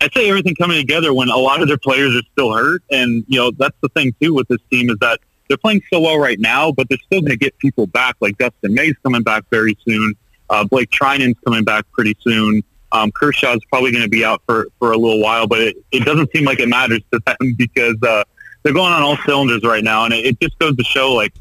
[0.00, 3.24] I say everything coming together when a lot of their players are still hurt, and
[3.28, 6.18] you know that's the thing too with this team is that they're playing so well
[6.18, 8.16] right now, but they're still going to get people back.
[8.20, 10.14] Like Dustin May's coming back very soon.
[10.50, 12.62] Uh, Blake Treinen's coming back pretty soon.
[12.92, 16.04] Um, Kershaw's probably going to be out for, for a little while, but it, it
[16.04, 18.22] doesn't seem like it matters to them because uh,
[18.62, 21.32] they're going on all cylinders right now, and it, it just goes to show like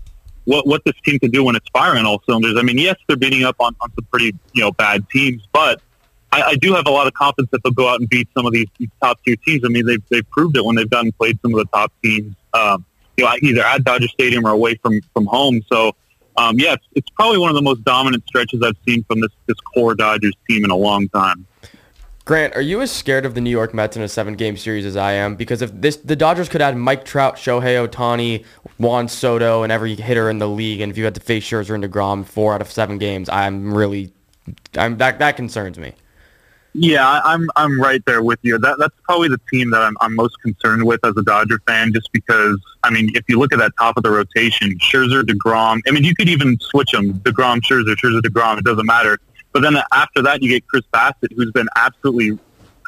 [0.46, 2.56] what what this team can do when it's firing all cylinders.
[2.58, 5.82] I mean, yes, they're beating up on, on some pretty you know bad teams, but
[6.32, 8.46] I, I do have a lot of confidence that they'll go out and beat some
[8.46, 9.64] of these, these top tier teams.
[9.66, 12.36] I mean, they've they've proved it when they've done played some of the top teams,
[12.54, 12.86] um,
[13.18, 15.62] you know, either at Dodger Stadium or away from from home.
[15.72, 15.96] So.
[16.38, 19.32] Um, yeah, it's, it's probably one of the most dominant stretches I've seen from this,
[19.46, 21.48] this core Dodgers team in a long time.
[22.26, 24.98] Grant, are you as scared of the New York Mets in a seven-game series as
[24.98, 25.36] I am?
[25.36, 28.44] Because if this, the Dodgers could add Mike Trout, Shohei Ohtani,
[28.80, 31.76] Juan Soto, and every hitter in the league, and if you had to face Scherzer
[31.76, 34.12] and Degrom four out of seven games, I'm really,
[34.76, 35.94] I'm that that concerns me.
[36.74, 38.58] Yeah, I'm I'm right there with you.
[38.58, 41.94] That that's probably the team that I'm, I'm most concerned with as a Dodger fan,
[41.94, 45.80] just because I mean, if you look at that top of the rotation, Scherzer, Degrom.
[45.88, 48.58] I mean, you could even switch them, Degrom, Scherzer, Scherzer, Degrom.
[48.58, 49.20] It doesn't matter.
[49.56, 52.38] But then after that, you get Chris Bassitt, who's been absolutely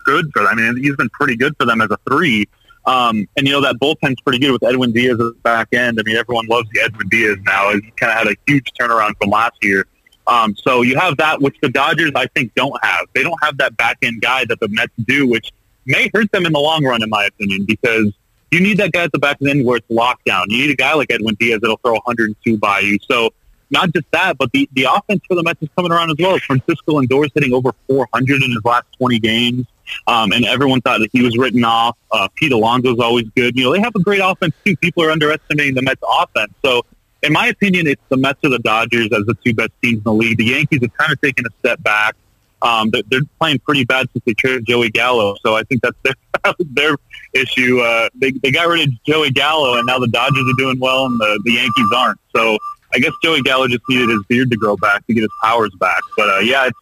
[0.03, 0.49] good for them.
[0.49, 2.45] I mean, he's been pretty good for them as a three.
[2.86, 5.97] Um, and you know that bullpen's pretty good with Edwin Diaz at the back end.
[5.97, 7.71] I mean, everyone loves Edwin Diaz now.
[7.71, 9.86] He kind of had a huge turnaround from last year.
[10.27, 13.06] Um, so you have that, which the Dodgers, I think, don't have.
[13.15, 15.53] They don't have that back end guy that the Mets do, which
[15.86, 18.12] may hurt them in the long run, in my opinion, because
[18.51, 20.47] you need that guy at the back end where it's locked down.
[20.49, 22.99] You need a guy like Edwin Diaz that'll throw 102 by you.
[23.10, 23.32] So
[23.69, 26.38] not just that, but the, the offense for the Mets is coming around as well.
[26.39, 29.65] Francisco Lindor hitting over 400 in his last 20 games,
[30.08, 31.97] um, and everyone thought that he was written off.
[32.12, 33.56] Uh, Pete Alonso's always good.
[33.56, 34.75] You know, they have a great offense too.
[34.77, 36.53] People are underestimating the Mets offense.
[36.63, 36.86] So
[37.23, 40.03] in my opinion, it's the Mets or the Dodgers as the two best teams in
[40.03, 40.38] the league.
[40.38, 42.15] The Yankees have kind of taken a step back.
[42.62, 45.97] Um, they're, they're playing pretty bad since they traded Joey Gallo, so I think that's
[46.03, 46.15] their
[46.60, 46.97] their
[47.34, 47.80] issue.
[47.80, 51.06] Uh, they they got rid of Joey Gallo, and now the Dodgers are doing well,
[51.06, 52.19] and the the Yankees aren't.
[52.36, 52.58] So
[52.93, 55.71] I guess Joey Gallo just needed his beard to grow back to get his powers
[55.80, 56.02] back.
[56.15, 56.80] But uh, yeah, it's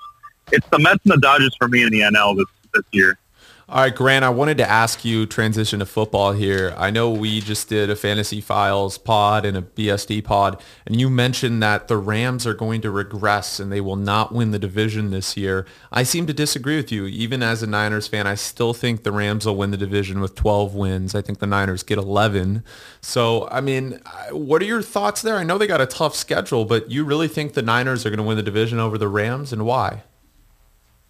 [0.52, 3.18] it's the Mets and the Dodgers for me in the NL this this year.
[3.68, 6.76] All right, Grant, I wanted to ask you transition to football here.
[6.78, 11.10] I know we just did a Fantasy Files pod and a BSD pod, and you
[11.10, 15.10] mentioned that the Rams are going to regress and they will not win the division
[15.10, 15.66] this year.
[15.92, 17.08] I seem to disagree with you.
[17.08, 20.36] Even as a Niners fan, I still think the Rams will win the division with
[20.36, 21.16] 12 wins.
[21.16, 22.64] I think the Niners get 11.
[23.02, 24.00] So, I mean,
[24.30, 25.38] what are your thoughts there?
[25.38, 28.18] I know they got a tough schedule, but you really think the Niners are going
[28.18, 30.04] to win the division over the Rams, and why?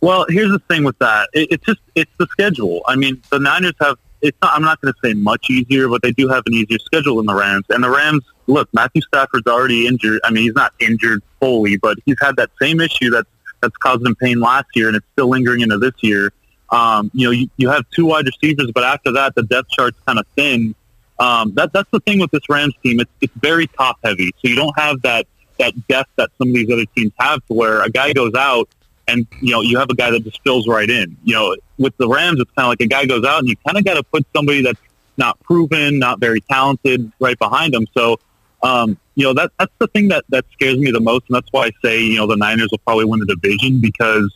[0.01, 1.29] Well, here's the thing with that.
[1.34, 2.81] It, it's just it's the schedule.
[2.88, 3.97] I mean, the Niners have.
[4.21, 4.53] It's not.
[4.53, 7.25] I'm not going to say much easier, but they do have an easier schedule than
[7.25, 7.65] the Rams.
[7.69, 10.21] And the Rams, look, Matthew Stafford's already injured.
[10.23, 13.29] I mean, he's not injured fully, but he's had that same issue that's
[13.62, 16.31] that's caused him pain last year, and it's still lingering into this year.
[16.69, 19.97] Um, you know, you, you have two wide receivers, but after that, the depth chart's
[20.05, 20.75] kind of thin.
[21.19, 22.99] Um, that that's the thing with this Rams team.
[22.99, 25.27] It's it's very top heavy, so you don't have that
[25.60, 28.67] that depth that some of these other teams have, to where a guy goes out
[29.07, 31.17] and you know you have a guy that just fills right in.
[31.23, 33.55] You know, with the Rams, it's kind of like a guy goes out, and you
[33.65, 34.79] kind of got to put somebody that's
[35.17, 37.87] not proven, not very talented, right behind him.
[37.93, 38.19] So,
[38.63, 41.47] um, you know, that that's the thing that that scares me the most, and that's
[41.51, 44.35] why I say you know the Niners will probably win the division because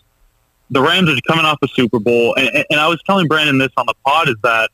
[0.69, 3.71] the Rams are coming off a Super Bowl, and, and I was telling Brandon this
[3.77, 4.69] on the pod is that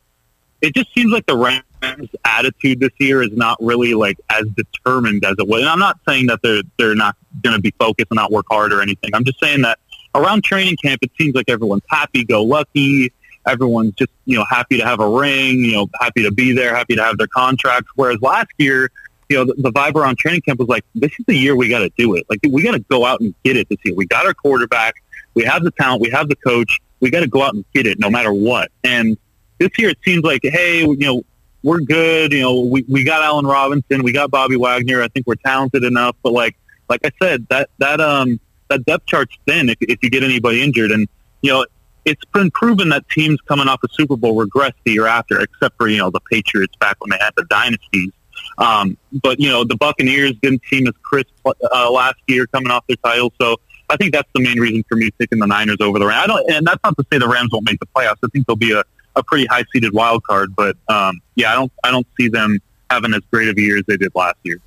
[0.62, 5.24] it just seems like the Rams' attitude this year is not really like as determined
[5.24, 5.62] as it was.
[5.62, 8.46] And I'm not saying that they're they're not going to be focused and not work
[8.50, 9.12] hard or anything.
[9.14, 9.80] I'm just saying that
[10.16, 13.14] around training camp, it seems like everyone's happy-go-lucky.
[13.48, 16.76] Everyone's just, you know, happy to have a ring, you know, happy to be there,
[16.76, 17.92] happy to have their contracts.
[17.96, 18.90] Whereas last year,
[19.30, 21.70] you know, the, the vibe around training camp was like, this is the year we
[21.70, 22.26] got to do it.
[22.28, 23.94] Like, we got to go out and get it this year.
[23.94, 24.96] We got our quarterback.
[25.36, 26.02] We have the talent.
[26.02, 26.80] We have the coach.
[27.02, 28.72] We got to go out and get it no matter what.
[28.84, 29.16] And
[29.60, 31.24] this year, it seems like, hey, you know,
[31.62, 32.34] we're good.
[32.34, 34.02] You know, we, we got Allen Robinson.
[34.02, 35.04] We got Bobby Wagner.
[35.04, 36.16] I think we're talented enough.
[36.24, 36.56] But, like,
[36.90, 40.64] like I said, that, that, um, that depth chart's thin if, if you get anybody
[40.64, 40.92] injured.
[40.92, 41.08] And,
[41.42, 41.66] you know,
[42.06, 45.76] it's been proven that teams coming off the Super Bowl regress the year after, except
[45.78, 48.12] for, you know, the Patriots back when they had the dynasties.
[48.58, 52.86] Um, but, you know, the Buccaneers didn't seem as crisp uh, last year coming off
[52.88, 53.34] their title.
[53.42, 53.58] So
[53.90, 56.24] I think that's the main reason for me picking the Niners over the Rams.
[56.24, 58.18] I don't, and that's not to say the Rams won't make the playoffs.
[58.24, 58.84] I think they'll be a,
[59.16, 60.56] a pretty high-seeded wild card.
[60.56, 63.78] But, um, yeah, I don't, I don't see them having as great of a year
[63.78, 64.60] as they did last year.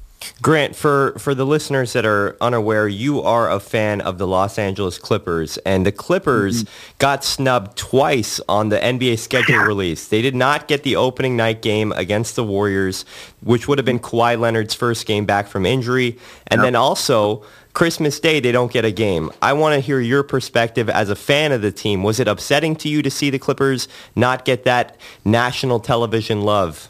[0.42, 4.58] Grant, for, for the listeners that are unaware, you are a fan of the Los
[4.58, 6.94] Angeles Clippers, and the Clippers mm-hmm.
[6.98, 10.08] got snubbed twice on the NBA schedule release.
[10.08, 13.04] They did not get the opening night game against the Warriors,
[13.42, 16.66] which would have been Kawhi Leonard's first game back from injury, and yep.
[16.66, 17.44] then also
[17.78, 19.30] Christmas Day, they don't get a game.
[19.40, 22.02] I want to hear your perspective as a fan of the team.
[22.02, 26.88] Was it upsetting to you to see the Clippers not get that national television love?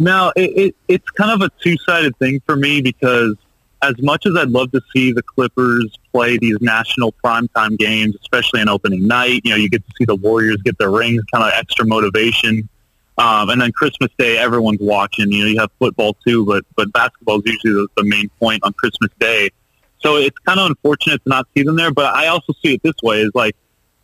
[0.00, 3.36] No, it, it, it's kind of a two-sided thing for me because
[3.82, 8.62] as much as I'd love to see the Clippers play these national primetime games, especially
[8.62, 11.44] on opening night, you know, you get to see the Warriors get their rings, kind
[11.44, 12.66] of extra motivation.
[13.18, 15.30] Um, and then Christmas Day, everyone's watching.
[15.30, 18.64] You know, you have football too, but but basketball is usually the, the main point
[18.64, 19.50] on Christmas Day.
[19.98, 21.92] So it's kind of unfortunate to not see them there.
[21.92, 23.54] But I also see it this way: is like,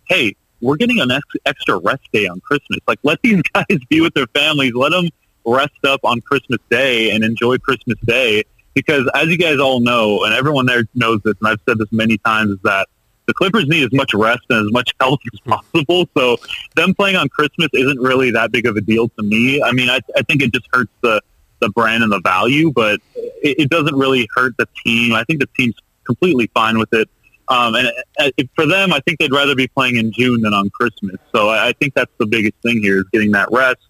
[0.08, 2.80] hey, we're getting an ex- extra rest day on Christmas.
[2.86, 4.74] Like, let these guys be with their families.
[4.74, 5.08] Let them
[5.46, 8.44] rest up on Christmas Day and enjoy Christmas Day.
[8.74, 11.90] Because as you guys all know, and everyone there knows this, and I've said this
[11.92, 12.88] many times, is that
[13.26, 16.08] the Clippers need as much rest and as much health as possible.
[16.16, 16.36] So
[16.74, 19.62] them playing on Christmas isn't really that big of a deal to me.
[19.62, 21.22] I mean, I, I think it just hurts the
[21.60, 25.14] the brand and the value, but it, it doesn't really hurt the team.
[25.14, 27.08] I think the team's completely fine with it.
[27.48, 30.68] Um, and uh, for them, I think they'd rather be playing in June than on
[30.68, 31.16] Christmas.
[31.34, 33.80] So I, I think that's the biggest thing here is getting that rest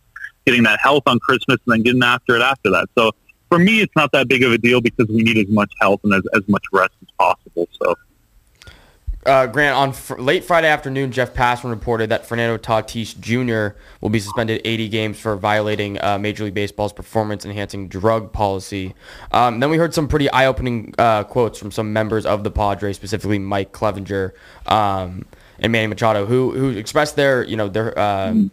[0.47, 2.89] getting that health on Christmas and then getting after it after that.
[2.97, 3.13] So
[3.49, 6.01] for me, it's not that big of a deal because we need as much health
[6.05, 7.69] and as, as much rest as possible.
[7.83, 7.95] So.
[9.25, 13.77] Uh, Grant, on fr- late Friday afternoon, Jeff Passan reported that Fernando Tatis Jr.
[14.01, 18.95] will be suspended 80 games for violating uh, Major League Baseball's performance-enhancing drug policy.
[19.33, 22.95] Um, then we heard some pretty eye-opening uh, quotes from some members of the Padres,
[22.95, 24.31] specifically Mike Clevinger
[24.67, 25.27] um,
[25.59, 28.51] and Manny Machado, who who expressed their you know their mm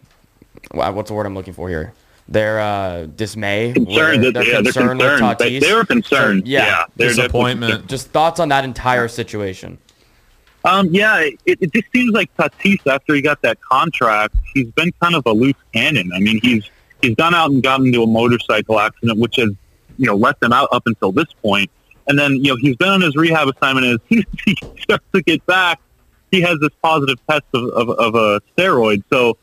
[0.74, 1.92] what's the word I'm looking for here?
[2.26, 5.38] Their uh, dismay, concerned, their, yeah, concern they're concerned.
[5.38, 6.44] They, they, were concerned.
[6.44, 7.86] So, yeah, yeah disappointment.
[7.86, 9.78] Just thoughts on that entire situation.
[10.64, 14.90] Um, yeah, it, it just seems like Tatis, after he got that contract, he's been
[15.02, 16.10] kind of a loose cannon.
[16.14, 16.68] I mean, he's
[17.02, 19.50] he's gone out and gotten into a motorcycle accident, which has
[19.98, 21.70] you know left him out up until this point.
[22.06, 25.22] And then you know he's been on his rehab assignment, and as he starts to
[25.22, 25.80] get back,
[26.30, 29.04] he has this positive test of, of, of a steroid.
[29.10, 29.36] So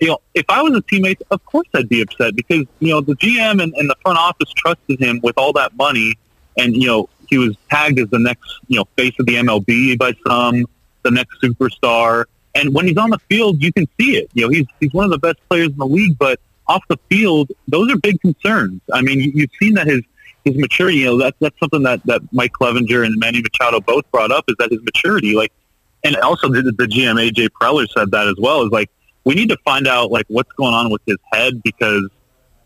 [0.00, 3.00] you know, if I was a teammate, of course I'd be upset because, you know,
[3.00, 6.14] the GM and, and the front office trusted him with all that money
[6.56, 9.98] and, you know, he was tagged as the next, you know, face of the MLB
[9.98, 10.64] by some,
[11.02, 12.24] the next superstar.
[12.54, 14.30] And when he's on the field, you can see it.
[14.34, 16.98] You know, he's, he's one of the best players in the league, but off the
[17.08, 18.80] field, those are big concerns.
[18.92, 20.02] I mean, you've seen that his,
[20.44, 24.10] his maturity, you know, that's, that's something that, that Mike Clevinger and Manny Machado both
[24.10, 25.52] brought up is that his maturity, like,
[26.04, 28.90] and also the, the GM AJ Preller said that as well, is like,
[29.28, 32.08] we need to find out like what's going on with his head because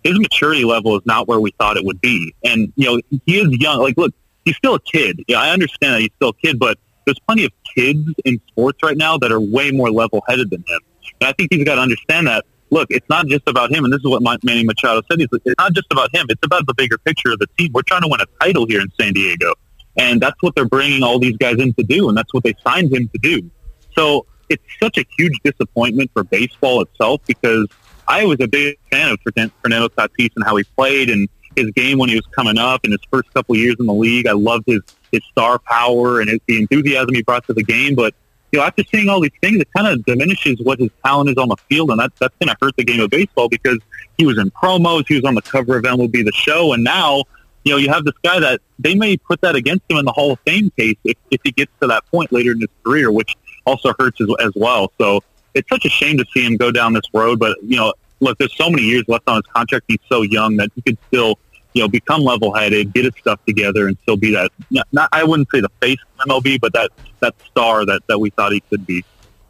[0.05, 2.33] his maturity level is not where we thought it would be.
[2.44, 3.81] And you know, he is young.
[3.81, 5.25] Like, look, he's still a kid.
[5.27, 8.79] Yeah, I understand that he's still a kid, but there's plenty of kids in sports
[8.81, 10.81] right now that are way more level-headed than him.
[11.20, 12.44] And I think he's got to understand that.
[12.70, 15.20] Look, it's not just about him, and this is what Manny Machado said.
[15.20, 16.27] It's not just about him.
[16.29, 17.72] It's about the bigger picture of the team.
[17.75, 19.53] We're trying to win a title here in San Diego,
[19.96, 22.55] and that's what they're bringing all these guys in to do, and that's what they
[22.64, 23.51] signed him to do.
[23.96, 27.67] So it's such a huge disappointment for baseball itself because
[28.07, 29.19] I was a big fan of
[29.62, 32.93] Fernando Tatis and how he played and his game when he was coming up in
[32.93, 34.27] his first couple years in the league.
[34.27, 37.95] I loved his, his star power and his, the enthusiasm he brought to the game.
[37.95, 38.15] But,
[38.51, 41.37] you know, after seeing all these things, it kind of diminishes what his talent is
[41.37, 41.91] on the field.
[41.91, 43.79] And that, that's going to hurt the game of baseball because
[44.19, 45.07] he was in promos.
[45.09, 46.73] He was on the cover of MLB The Show.
[46.73, 47.25] And now,
[47.65, 50.12] you know, you have this guy that they may put that against him in the
[50.12, 53.12] Hall of Fame case if, if he gets to that point later in his career,
[53.12, 54.92] which also hurts as, as well.
[54.98, 55.22] So
[55.55, 57.38] it's such a shame to see him go down this road.
[57.38, 59.85] But, you know, look, there's so many years left on his contract.
[59.88, 61.38] He's so young that he could still,
[61.75, 64.51] you know, become level-headed, get his stuff together, and still be that.
[64.92, 68.31] Not, I wouldn't say the face of MLB, but that that star that that we
[68.31, 69.05] thought he could be.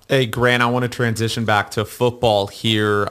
[0.09, 3.09] Hey, Grant, I want to transition back to football here.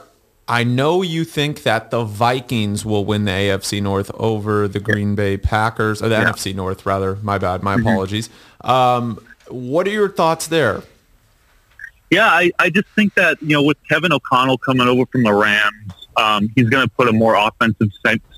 [0.48, 5.14] I know you think that the Vikings will win the AFC North over the Green
[5.14, 6.30] Bay Packers, or the yeah.
[6.30, 7.16] NFC North, rather.
[7.16, 7.62] My bad.
[7.62, 7.86] My mm-hmm.
[7.86, 8.28] apologies.
[8.60, 10.82] Um, what are your thoughts there?
[12.12, 15.32] Yeah, I, I just think that, you know, with Kevin O'Connell coming over from the
[15.32, 17.88] Rams, um, he's going to put a more offensive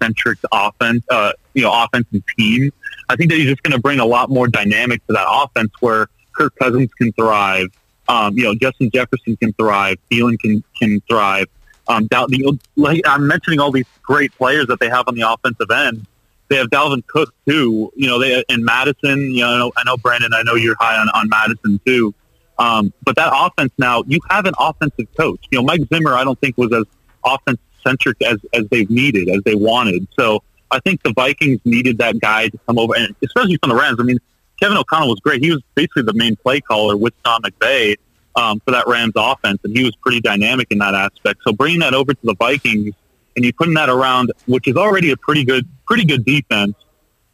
[0.01, 2.73] centric offense, uh, you know, offensive team.
[3.09, 5.73] I think that he's just going to bring a lot more dynamic to that offense
[5.81, 6.07] where
[6.37, 7.67] Kirk Cousins can thrive.
[8.09, 9.99] Um, you know, Justin Jefferson can thrive.
[10.09, 11.49] Thielen can, can thrive.
[11.89, 15.73] Um, the, like I'm mentioning all these great players that they have on the offensive
[15.73, 16.07] end.
[16.49, 17.93] They have Dalvin Cook too.
[17.97, 19.33] You know, they and Mattison.
[19.33, 20.33] You know, I know Brandon.
[20.33, 22.15] I know you're high on, on Mattison too.
[22.59, 25.45] Um, but that offense now, you have an offensive coach.
[25.51, 26.85] You know, Mike Zimmer, I don't think was as
[27.25, 30.07] offense centric as, as they've needed, as they wanted.
[30.19, 33.77] So I think the Vikings needed that guy to come over, and especially from the
[33.77, 33.99] Rams.
[34.01, 34.19] I mean,
[34.61, 35.43] Kevin O'Connell was great.
[35.43, 37.97] He was basically the main play caller with Sean McVay
[38.37, 41.41] um, for that Rams offense, and he was pretty dynamic in that aspect.
[41.45, 42.95] So bringing that over to the Vikings
[43.37, 46.75] and you putting that around, which is already a pretty good, pretty good defense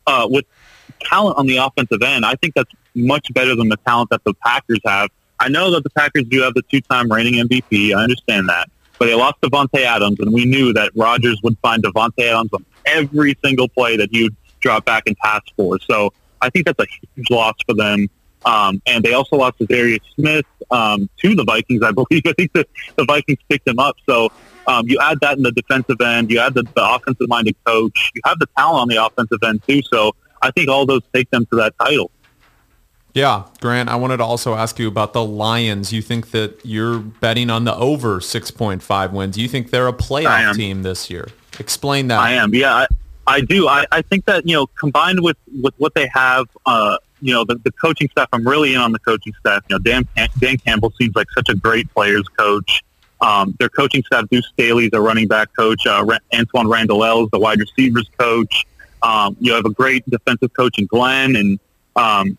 [0.06, 0.46] uh, with
[1.00, 4.34] talent on the offensive end, I think that's much better than the talent that the
[4.34, 5.10] Packers have.
[5.38, 7.94] I know that the Packers do have the two-time reigning MVP.
[7.94, 8.68] I understand that,
[8.98, 12.64] but they lost Davante Adams, and we knew that Rodgers would find Davante Adams on
[12.84, 15.78] every single play that he would drop back and pass for.
[15.80, 18.08] So I think that's a huge loss for them.
[18.44, 22.22] Um, and they also lost Darius Smith um, to the Vikings, I believe.
[22.26, 22.66] I think the,
[22.96, 23.96] the Vikings picked him up.
[24.06, 24.30] So
[24.66, 26.30] um, you add that in the defensive end.
[26.30, 28.12] You add the, the offensive-minded coach.
[28.14, 29.82] You have the talent on the offensive end, too.
[29.82, 32.10] So I think all those take them to that title.
[33.12, 35.92] Yeah, Grant, I wanted to also ask you about the Lions.
[35.92, 39.36] You think that you're betting on the over 6.5 wins.
[39.36, 41.28] You think they're a playoff team this year?
[41.58, 42.20] Explain that.
[42.20, 42.54] I am.
[42.54, 42.86] Yeah, I,
[43.26, 43.66] I do.
[43.66, 47.44] I, I think that, you know, combined with, with what they have, uh, you know,
[47.44, 49.64] the, the coaching staff, I'm really in on the coaching staff.
[49.68, 50.06] You know, Dan,
[50.38, 52.82] Dan Campbell seems like such a great players coach.
[53.20, 55.86] Um, their coaching staff, Deuce Staley is a running back coach.
[55.86, 58.64] Uh, Antwaan Randle El is the wide receivers coach.
[59.02, 61.36] Um, you have a great defensive coach in Glenn.
[61.36, 61.58] And,
[61.96, 62.38] um,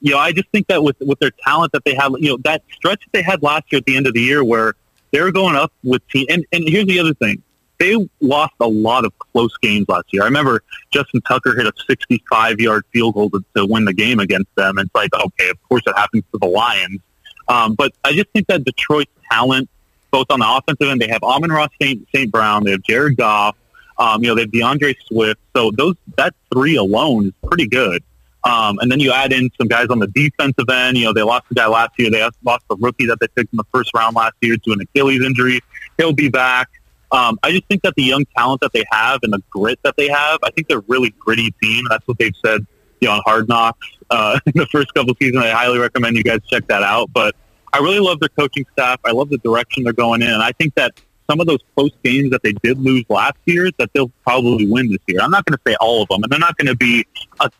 [0.00, 2.38] you know, I just think that with, with their talent that they have, you know,
[2.44, 4.74] that stretch that they had last year at the end of the year where
[5.10, 6.26] they were going up with team.
[6.28, 7.42] And, and here's the other thing.
[7.78, 10.22] They lost a lot of close games last year.
[10.22, 14.54] I remember Justin Tucker hit a 65-yard field goal to, to win the game against
[14.54, 14.78] them.
[14.78, 17.00] And it's like, okay, of course it happens to the Lions.
[17.48, 19.68] Um, but I just think that Detroit's talent,
[20.12, 22.06] both on the offensive end, they have Amon-Ra St.
[22.14, 22.30] St.
[22.30, 23.56] Brown, they have Jared Goff,
[23.98, 25.40] um, you know, they have D'Andre Swift.
[25.54, 28.02] So those that three alone is pretty good.
[28.44, 30.98] Um, and then you add in some guys on the defensive end.
[30.98, 32.10] You know, they lost a guy last year.
[32.10, 34.80] They lost the rookie that they picked in the first round last year to an
[34.80, 35.60] Achilles injury.
[35.96, 36.68] He'll be back.
[37.12, 39.96] Um, I just think that the young talent that they have and the grit that
[39.96, 41.84] they have, I think they're a really gritty team.
[41.90, 42.66] That's what they've said,
[43.00, 45.44] you know, on Hard Knocks uh, in the first couple of seasons.
[45.44, 47.12] I highly recommend you guys check that out.
[47.12, 47.36] But
[47.72, 48.98] I really love their coaching staff.
[49.04, 50.92] I love the direction they're going in, and I think that
[51.28, 54.90] some of those close games that they did lose last year that they'll probably win
[54.90, 55.20] this year.
[55.22, 57.06] I'm not going to say all of them, and they're not going to be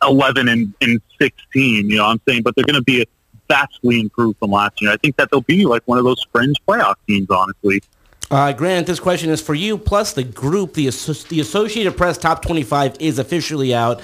[0.03, 3.05] 11 and, and 16, you know what I'm saying, but they're going to be
[3.49, 4.91] vastly improved from last year.
[4.91, 7.81] I think that they'll be like one of those fringe playoff teams, honestly.
[8.31, 9.77] Uh, Grant, this question is for you.
[9.77, 10.85] Plus, the group, the,
[11.29, 14.01] the Associated Press Top 25 is officially out.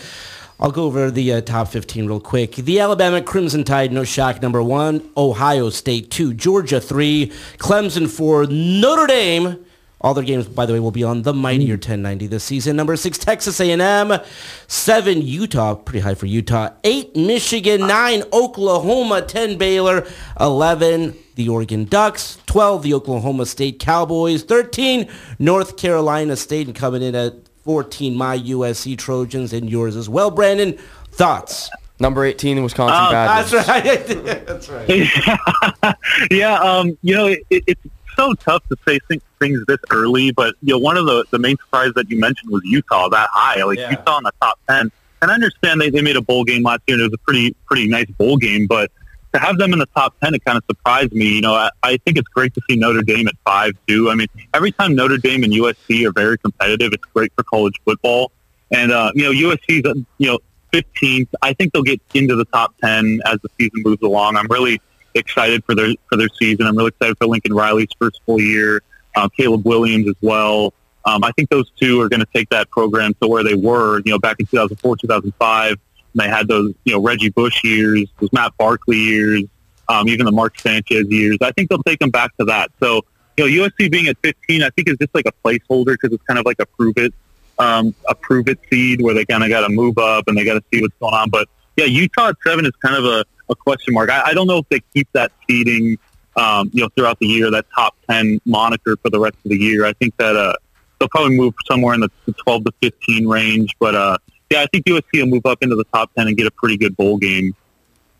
[0.61, 2.55] I'll go over the uh, top 15 real quick.
[2.55, 5.09] The Alabama Crimson Tide, no shock, number one.
[5.15, 6.33] Ohio State, two.
[6.33, 7.27] Georgia, three.
[7.57, 8.45] Clemson, four.
[8.45, 9.65] Notre Dame,
[10.01, 12.75] all their games, by the way, will be on the mightier 1090 this season.
[12.75, 14.19] Number six, Texas A&M.
[14.67, 16.71] Seven, Utah, pretty high for Utah.
[16.83, 17.87] Eight, Michigan.
[17.87, 19.21] Nine, Oklahoma.
[19.21, 20.05] Ten, Baylor.
[20.37, 22.37] Eleven, the Oregon Ducks.
[22.45, 24.43] Twelve, the Oklahoma State Cowboys.
[24.43, 30.09] Thirteen, North Carolina State, and coming in at 14, my USC Trojans, and yours as
[30.09, 30.31] well.
[30.31, 30.75] Brandon,
[31.11, 31.69] thoughts?
[31.99, 33.51] Number 18, Wisconsin uh, Badgers.
[33.67, 34.47] That's right.
[34.47, 34.69] that's
[35.83, 35.95] right.
[36.31, 37.81] yeah, um, you know, it, it, it's
[38.15, 38.97] so tough to say
[39.39, 42.49] things this early, but, you know, one of the, the main surprises that you mentioned
[42.49, 43.61] was Utah that high.
[43.61, 43.91] Like, yeah.
[43.91, 44.91] Utah in the top 10.
[45.21, 47.23] And I understand they, they made a bowl game last year, and it was a
[47.23, 48.91] pretty, pretty nice bowl game, but
[49.33, 51.35] to have them in the top 10, it kind of surprised me.
[51.35, 54.09] You know, I, I think it's great to see Notre Dame at 5, too.
[54.09, 57.79] I mean, every time Notre Dame and USC are very competitive, it's great for college
[57.85, 58.31] football.
[58.71, 60.39] And, uh, you know, USC's, uh, you know,
[60.73, 61.29] 15th.
[61.41, 64.35] I think they'll get into the top 10 as the season moves along.
[64.35, 64.81] I'm really
[65.15, 66.67] excited for their for their season.
[66.67, 68.83] I'm really excited for Lincoln Riley's first full year,
[69.15, 70.73] uh, Caleb Williams as well.
[71.05, 74.01] Um, I think those two are going to take that program to where they were,
[74.05, 75.77] you know, back in 2004, 2005
[76.15, 79.43] they had those, you know, Reggie Bush years, those Matt Barkley years,
[79.87, 81.37] um, even the Mark Sanchez years.
[81.41, 82.71] I think they'll take them back to that.
[82.79, 83.01] So,
[83.37, 86.23] you know, USC being at 15, I think is just like a placeholder because it's
[86.23, 87.13] kind of like a prove it,
[87.57, 90.45] um, a prove it seed where they kind of got to move up and they
[90.45, 91.29] got to see what's going on.
[91.29, 94.09] But yeah, Utah at seven is kind of a, a question mark.
[94.09, 95.97] I, I don't know if they keep that seeding,
[96.35, 99.57] um, you know, throughout the year, that top 10 moniker for the rest of the
[99.57, 99.85] year.
[99.85, 100.53] I think that, uh,
[100.99, 102.09] they'll probably move somewhere in the
[102.43, 104.17] 12 to 15 range, but, uh,
[104.49, 106.77] yeah, I think USC will move up into the top 10 and get a pretty
[106.77, 107.55] good bowl game.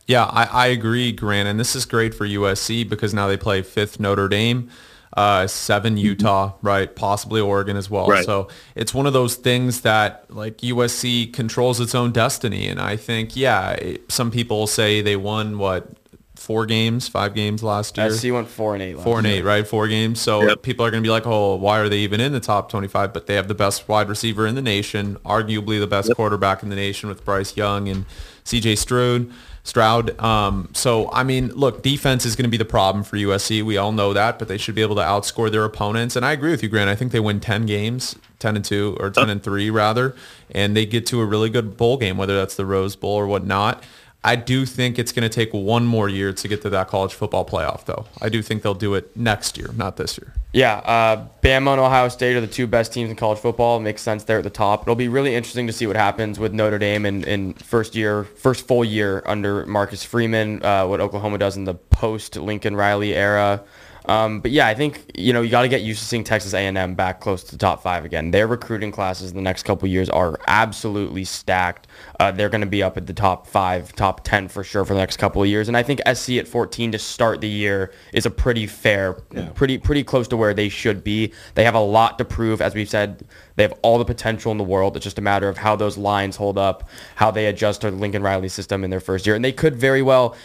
[0.08, 1.48] Yeah, I, I agree, Grant.
[1.48, 4.70] And this is great for USC because now they play fifth Notre Dame,
[5.16, 6.06] uh, seven mm-hmm.
[6.06, 6.96] Utah, right?
[6.96, 8.08] Possibly Oregon as well.
[8.08, 8.26] Right.
[8.26, 12.68] So it's one of those things that like USC controls its own destiny.
[12.68, 13.78] And I think, yeah,
[14.08, 15.99] some people say they won what
[16.40, 18.10] four games, five games last year.
[18.12, 18.96] SC went four and eight.
[18.96, 19.38] Last Four and year.
[19.38, 19.68] eight, right?
[19.68, 20.20] Four games.
[20.22, 20.62] So Yep.
[20.64, 23.14] people are going to be like, oh, why are they even in the top 25?
[23.14, 26.70] But they have the best wide receiver in the nation, arguably the best quarterback in
[26.70, 28.06] the nation with Bryce Young and
[28.46, 29.30] CJ Stroud.
[29.64, 30.18] Stroud.
[30.20, 33.62] Um, so, I mean, look, defense is going to be the problem for USC.
[33.62, 36.16] We all know that, but they should be able to outscore their opponents.
[36.16, 36.90] And I agree with you, Grant.
[36.90, 40.16] I think they win 10 games, 10 and 2, or 10 and 3, rather,
[40.50, 43.28] and they get to a really good bowl game, whether that's the Rose Bowl or
[43.28, 43.84] whatnot.
[44.22, 47.14] I do think it's going to take one more year to get to that college
[47.14, 48.06] football playoff, though.
[48.22, 50.34] I do think they'll do it next year, not this year.
[50.52, 53.78] Yeah, uh, Bama and Ohio State are the two best teams in college football.
[53.78, 54.82] It makes sense there at the top.
[54.82, 58.26] It'll be really interesting to see what happens with Notre Dame in, in first year,
[58.26, 60.66] first full year under Marcus Freeman.
[60.66, 63.64] Uh, what Oklahoma does in the post Lincoln Riley era.
[64.10, 66.56] Um, but yeah, I think you know you got to get used to seeing Texas
[66.56, 68.32] A&M back close to the top five again.
[68.32, 71.88] Their recruiting classes in the next couple years are absolutely stacked.
[72.20, 74.94] Uh, they're going to be up at the top five, top ten for sure for
[74.94, 75.68] the next couple of years.
[75.68, 79.14] And I think SC at 14 to start the year is a pretty fair,
[79.56, 81.32] pretty pretty close to where they should be.
[81.56, 83.24] They have a lot to prove, as we've said.
[83.56, 84.96] They have all the potential in the world.
[84.96, 87.98] It's just a matter of how those lines hold up, how they adjust to the
[87.98, 89.36] Lincoln Riley system in their first year.
[89.36, 90.36] And they could very well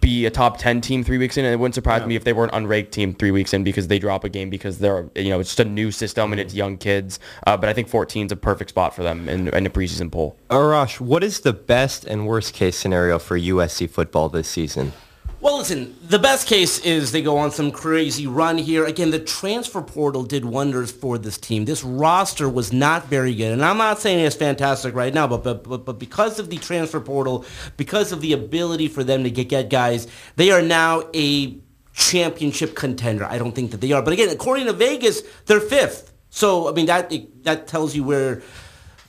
[0.00, 1.44] be a top 10 team three weeks in.
[1.44, 3.86] And it wouldn't surprise me if they were an unranked team three weeks in because
[3.86, 6.52] they drop a game because they're, you know, it's just a new system and it's
[6.52, 7.20] young kids.
[7.46, 10.10] Uh, but I think 14 is a perfect spot for them in, in a preseason
[10.10, 10.36] poll.
[10.54, 14.92] Arash, what is the best and worst case scenario for USC football this season?
[15.40, 18.84] Well, listen, the best case is they go on some crazy run here.
[18.86, 21.64] Again, the transfer portal did wonders for this team.
[21.64, 23.50] This roster was not very good.
[23.50, 26.58] And I'm not saying it's fantastic right now, but, but, but, but because of the
[26.58, 27.44] transfer portal,
[27.76, 31.58] because of the ability for them to get, get guys, they are now a
[31.94, 33.24] championship contender.
[33.24, 34.02] I don't think that they are.
[34.02, 36.12] But again, according to Vegas, they're fifth.
[36.30, 38.42] So, I mean, that that tells you where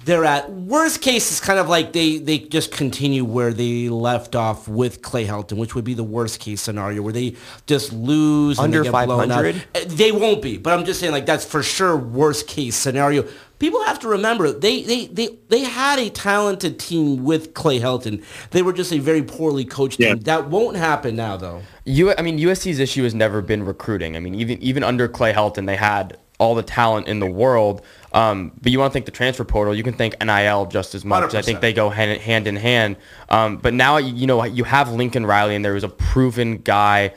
[0.06, 0.51] they're at.
[0.51, 5.01] Worst case is kind of like they, they just continue where they left off with
[5.01, 7.36] Clay Helton, which would be the worst case scenario where they
[7.68, 9.43] just lose Under they get blown out.
[9.43, 9.56] 500?
[9.76, 13.28] Uh, They won't be, but I'm just saying like that's for sure worst case scenario.
[13.58, 18.22] People have to remember they they they, they had a talented team with Clay Helton.
[18.51, 20.10] They were just a very poorly coached Yeah.
[20.16, 20.20] team.
[20.24, 21.62] That won't happen now though.
[21.86, 24.16] U- I mean, USC's issue has never been recruiting.
[24.18, 27.82] I mean, even even under Clay Helton, they had all the talent in the world.
[28.16, 31.03] Um, but you want to think the transfer portal, you can think NIL just as
[31.03, 31.36] much.
[31.36, 32.95] I think they go hand, hand in hand.
[33.28, 37.13] Um, but now, you know, you have Lincoln Riley, and there was a proven guy.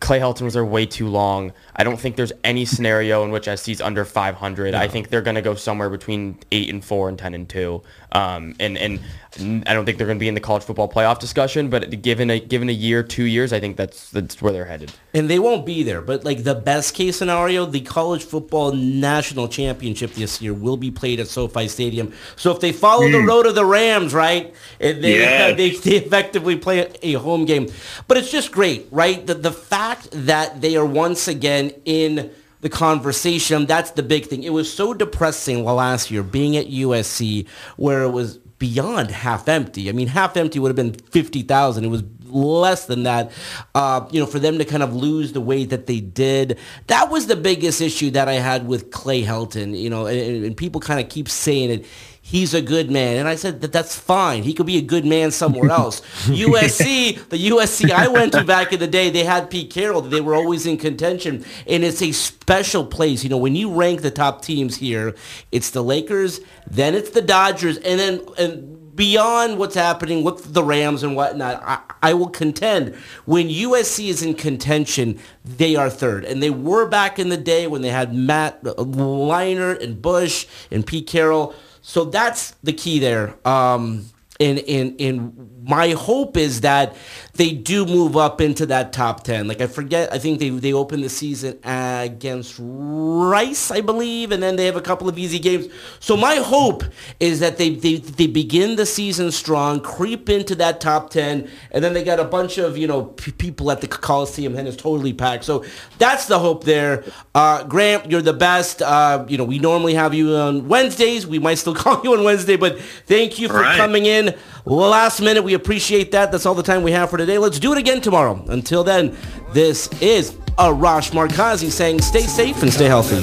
[0.00, 1.52] Clay Helton was there way too long.
[1.74, 4.74] I don't think there's any scenario in which SC's under 500.
[4.74, 7.82] I think they're going to go somewhere between 8 and 4 and 10 and 2.
[8.12, 9.00] Um, and, and
[9.36, 12.30] I don't think they're going to be in the college football playoff discussion, but given
[12.30, 14.92] a given a year, two years, I think that's that's where they're headed.
[15.12, 16.00] And they won't be there.
[16.00, 20.90] But like the best case scenario, the college football national championship this year will be
[20.90, 22.14] played at SoFi Stadium.
[22.36, 23.28] So if they follow the hmm.
[23.28, 25.56] road of the Rams, right, and they, Yes.
[25.56, 27.68] they they effectively play a, a home game.
[28.06, 29.26] But it's just great, right?
[29.26, 34.42] The the fact that they are once again in the conversation, that's the big thing.
[34.42, 39.88] It was so depressing last year being at USC where it was beyond half empty.
[39.88, 41.84] I mean, half empty would have been 50,000.
[41.84, 43.30] It was less than that.
[43.74, 47.10] Uh, you know, for them to kind of lose the way that they did, that
[47.10, 49.78] was the biggest issue that I had with Clay Helton.
[49.78, 51.86] You know, and, and people kind of keep saying it.
[52.28, 54.42] He's a good man, and I said that that's fine.
[54.42, 56.02] He could be a good man somewhere else.
[56.26, 60.02] USC, the USC I went to back in the day, they had Pete Carroll.
[60.02, 63.24] They were always in contention, and it's a special place.
[63.24, 65.14] You know, when you rank the top teams here,
[65.52, 70.62] it's the Lakers, then it's the Dodgers, and then and beyond what's happening with the
[70.62, 76.26] Rams and whatnot, I, I will contend when USC is in contention, they are third.
[76.26, 80.84] And they were back in the day when they had Matt Leinart and Bush and
[80.84, 81.54] Pete Carroll.
[81.82, 83.34] So that's the key there.
[83.46, 84.06] Um,
[84.40, 86.96] and, and, and my hope is that
[87.34, 89.46] they do move up into that top 10.
[89.46, 94.42] Like I forget, I think they, they opened the season against Rice, I believe, and
[94.42, 95.66] then they have a couple of easy games.
[96.00, 96.84] So my hope
[97.20, 101.84] is that they, they, they begin the season strong, creep into that top 10, and
[101.84, 104.76] then they got a bunch of, you know, p- people at the Coliseum and it's
[104.76, 105.44] totally packed.
[105.44, 105.64] So
[105.98, 107.04] that's the hope there.
[107.34, 108.82] Uh, Grant, you're the best.
[108.82, 111.26] Uh, you know, we normally have you on Wednesdays.
[111.26, 113.76] We might still call you on Wednesday, but thank you for Right.
[113.76, 115.42] coming in last minute.
[115.42, 116.32] We appreciate that.
[116.32, 117.36] That's all the time we have for today.
[117.38, 118.42] Let's do it again tomorrow.
[118.48, 119.16] Until then,
[119.52, 123.16] this is Arash Markazi saying stay safe and stay healthy.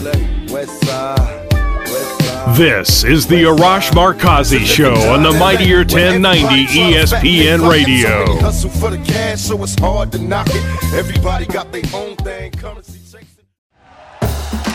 [0.53, 2.55] West side, west side.
[2.57, 8.25] This is the Arash Markazi Show on the Mightier 1090 ESPN Radio.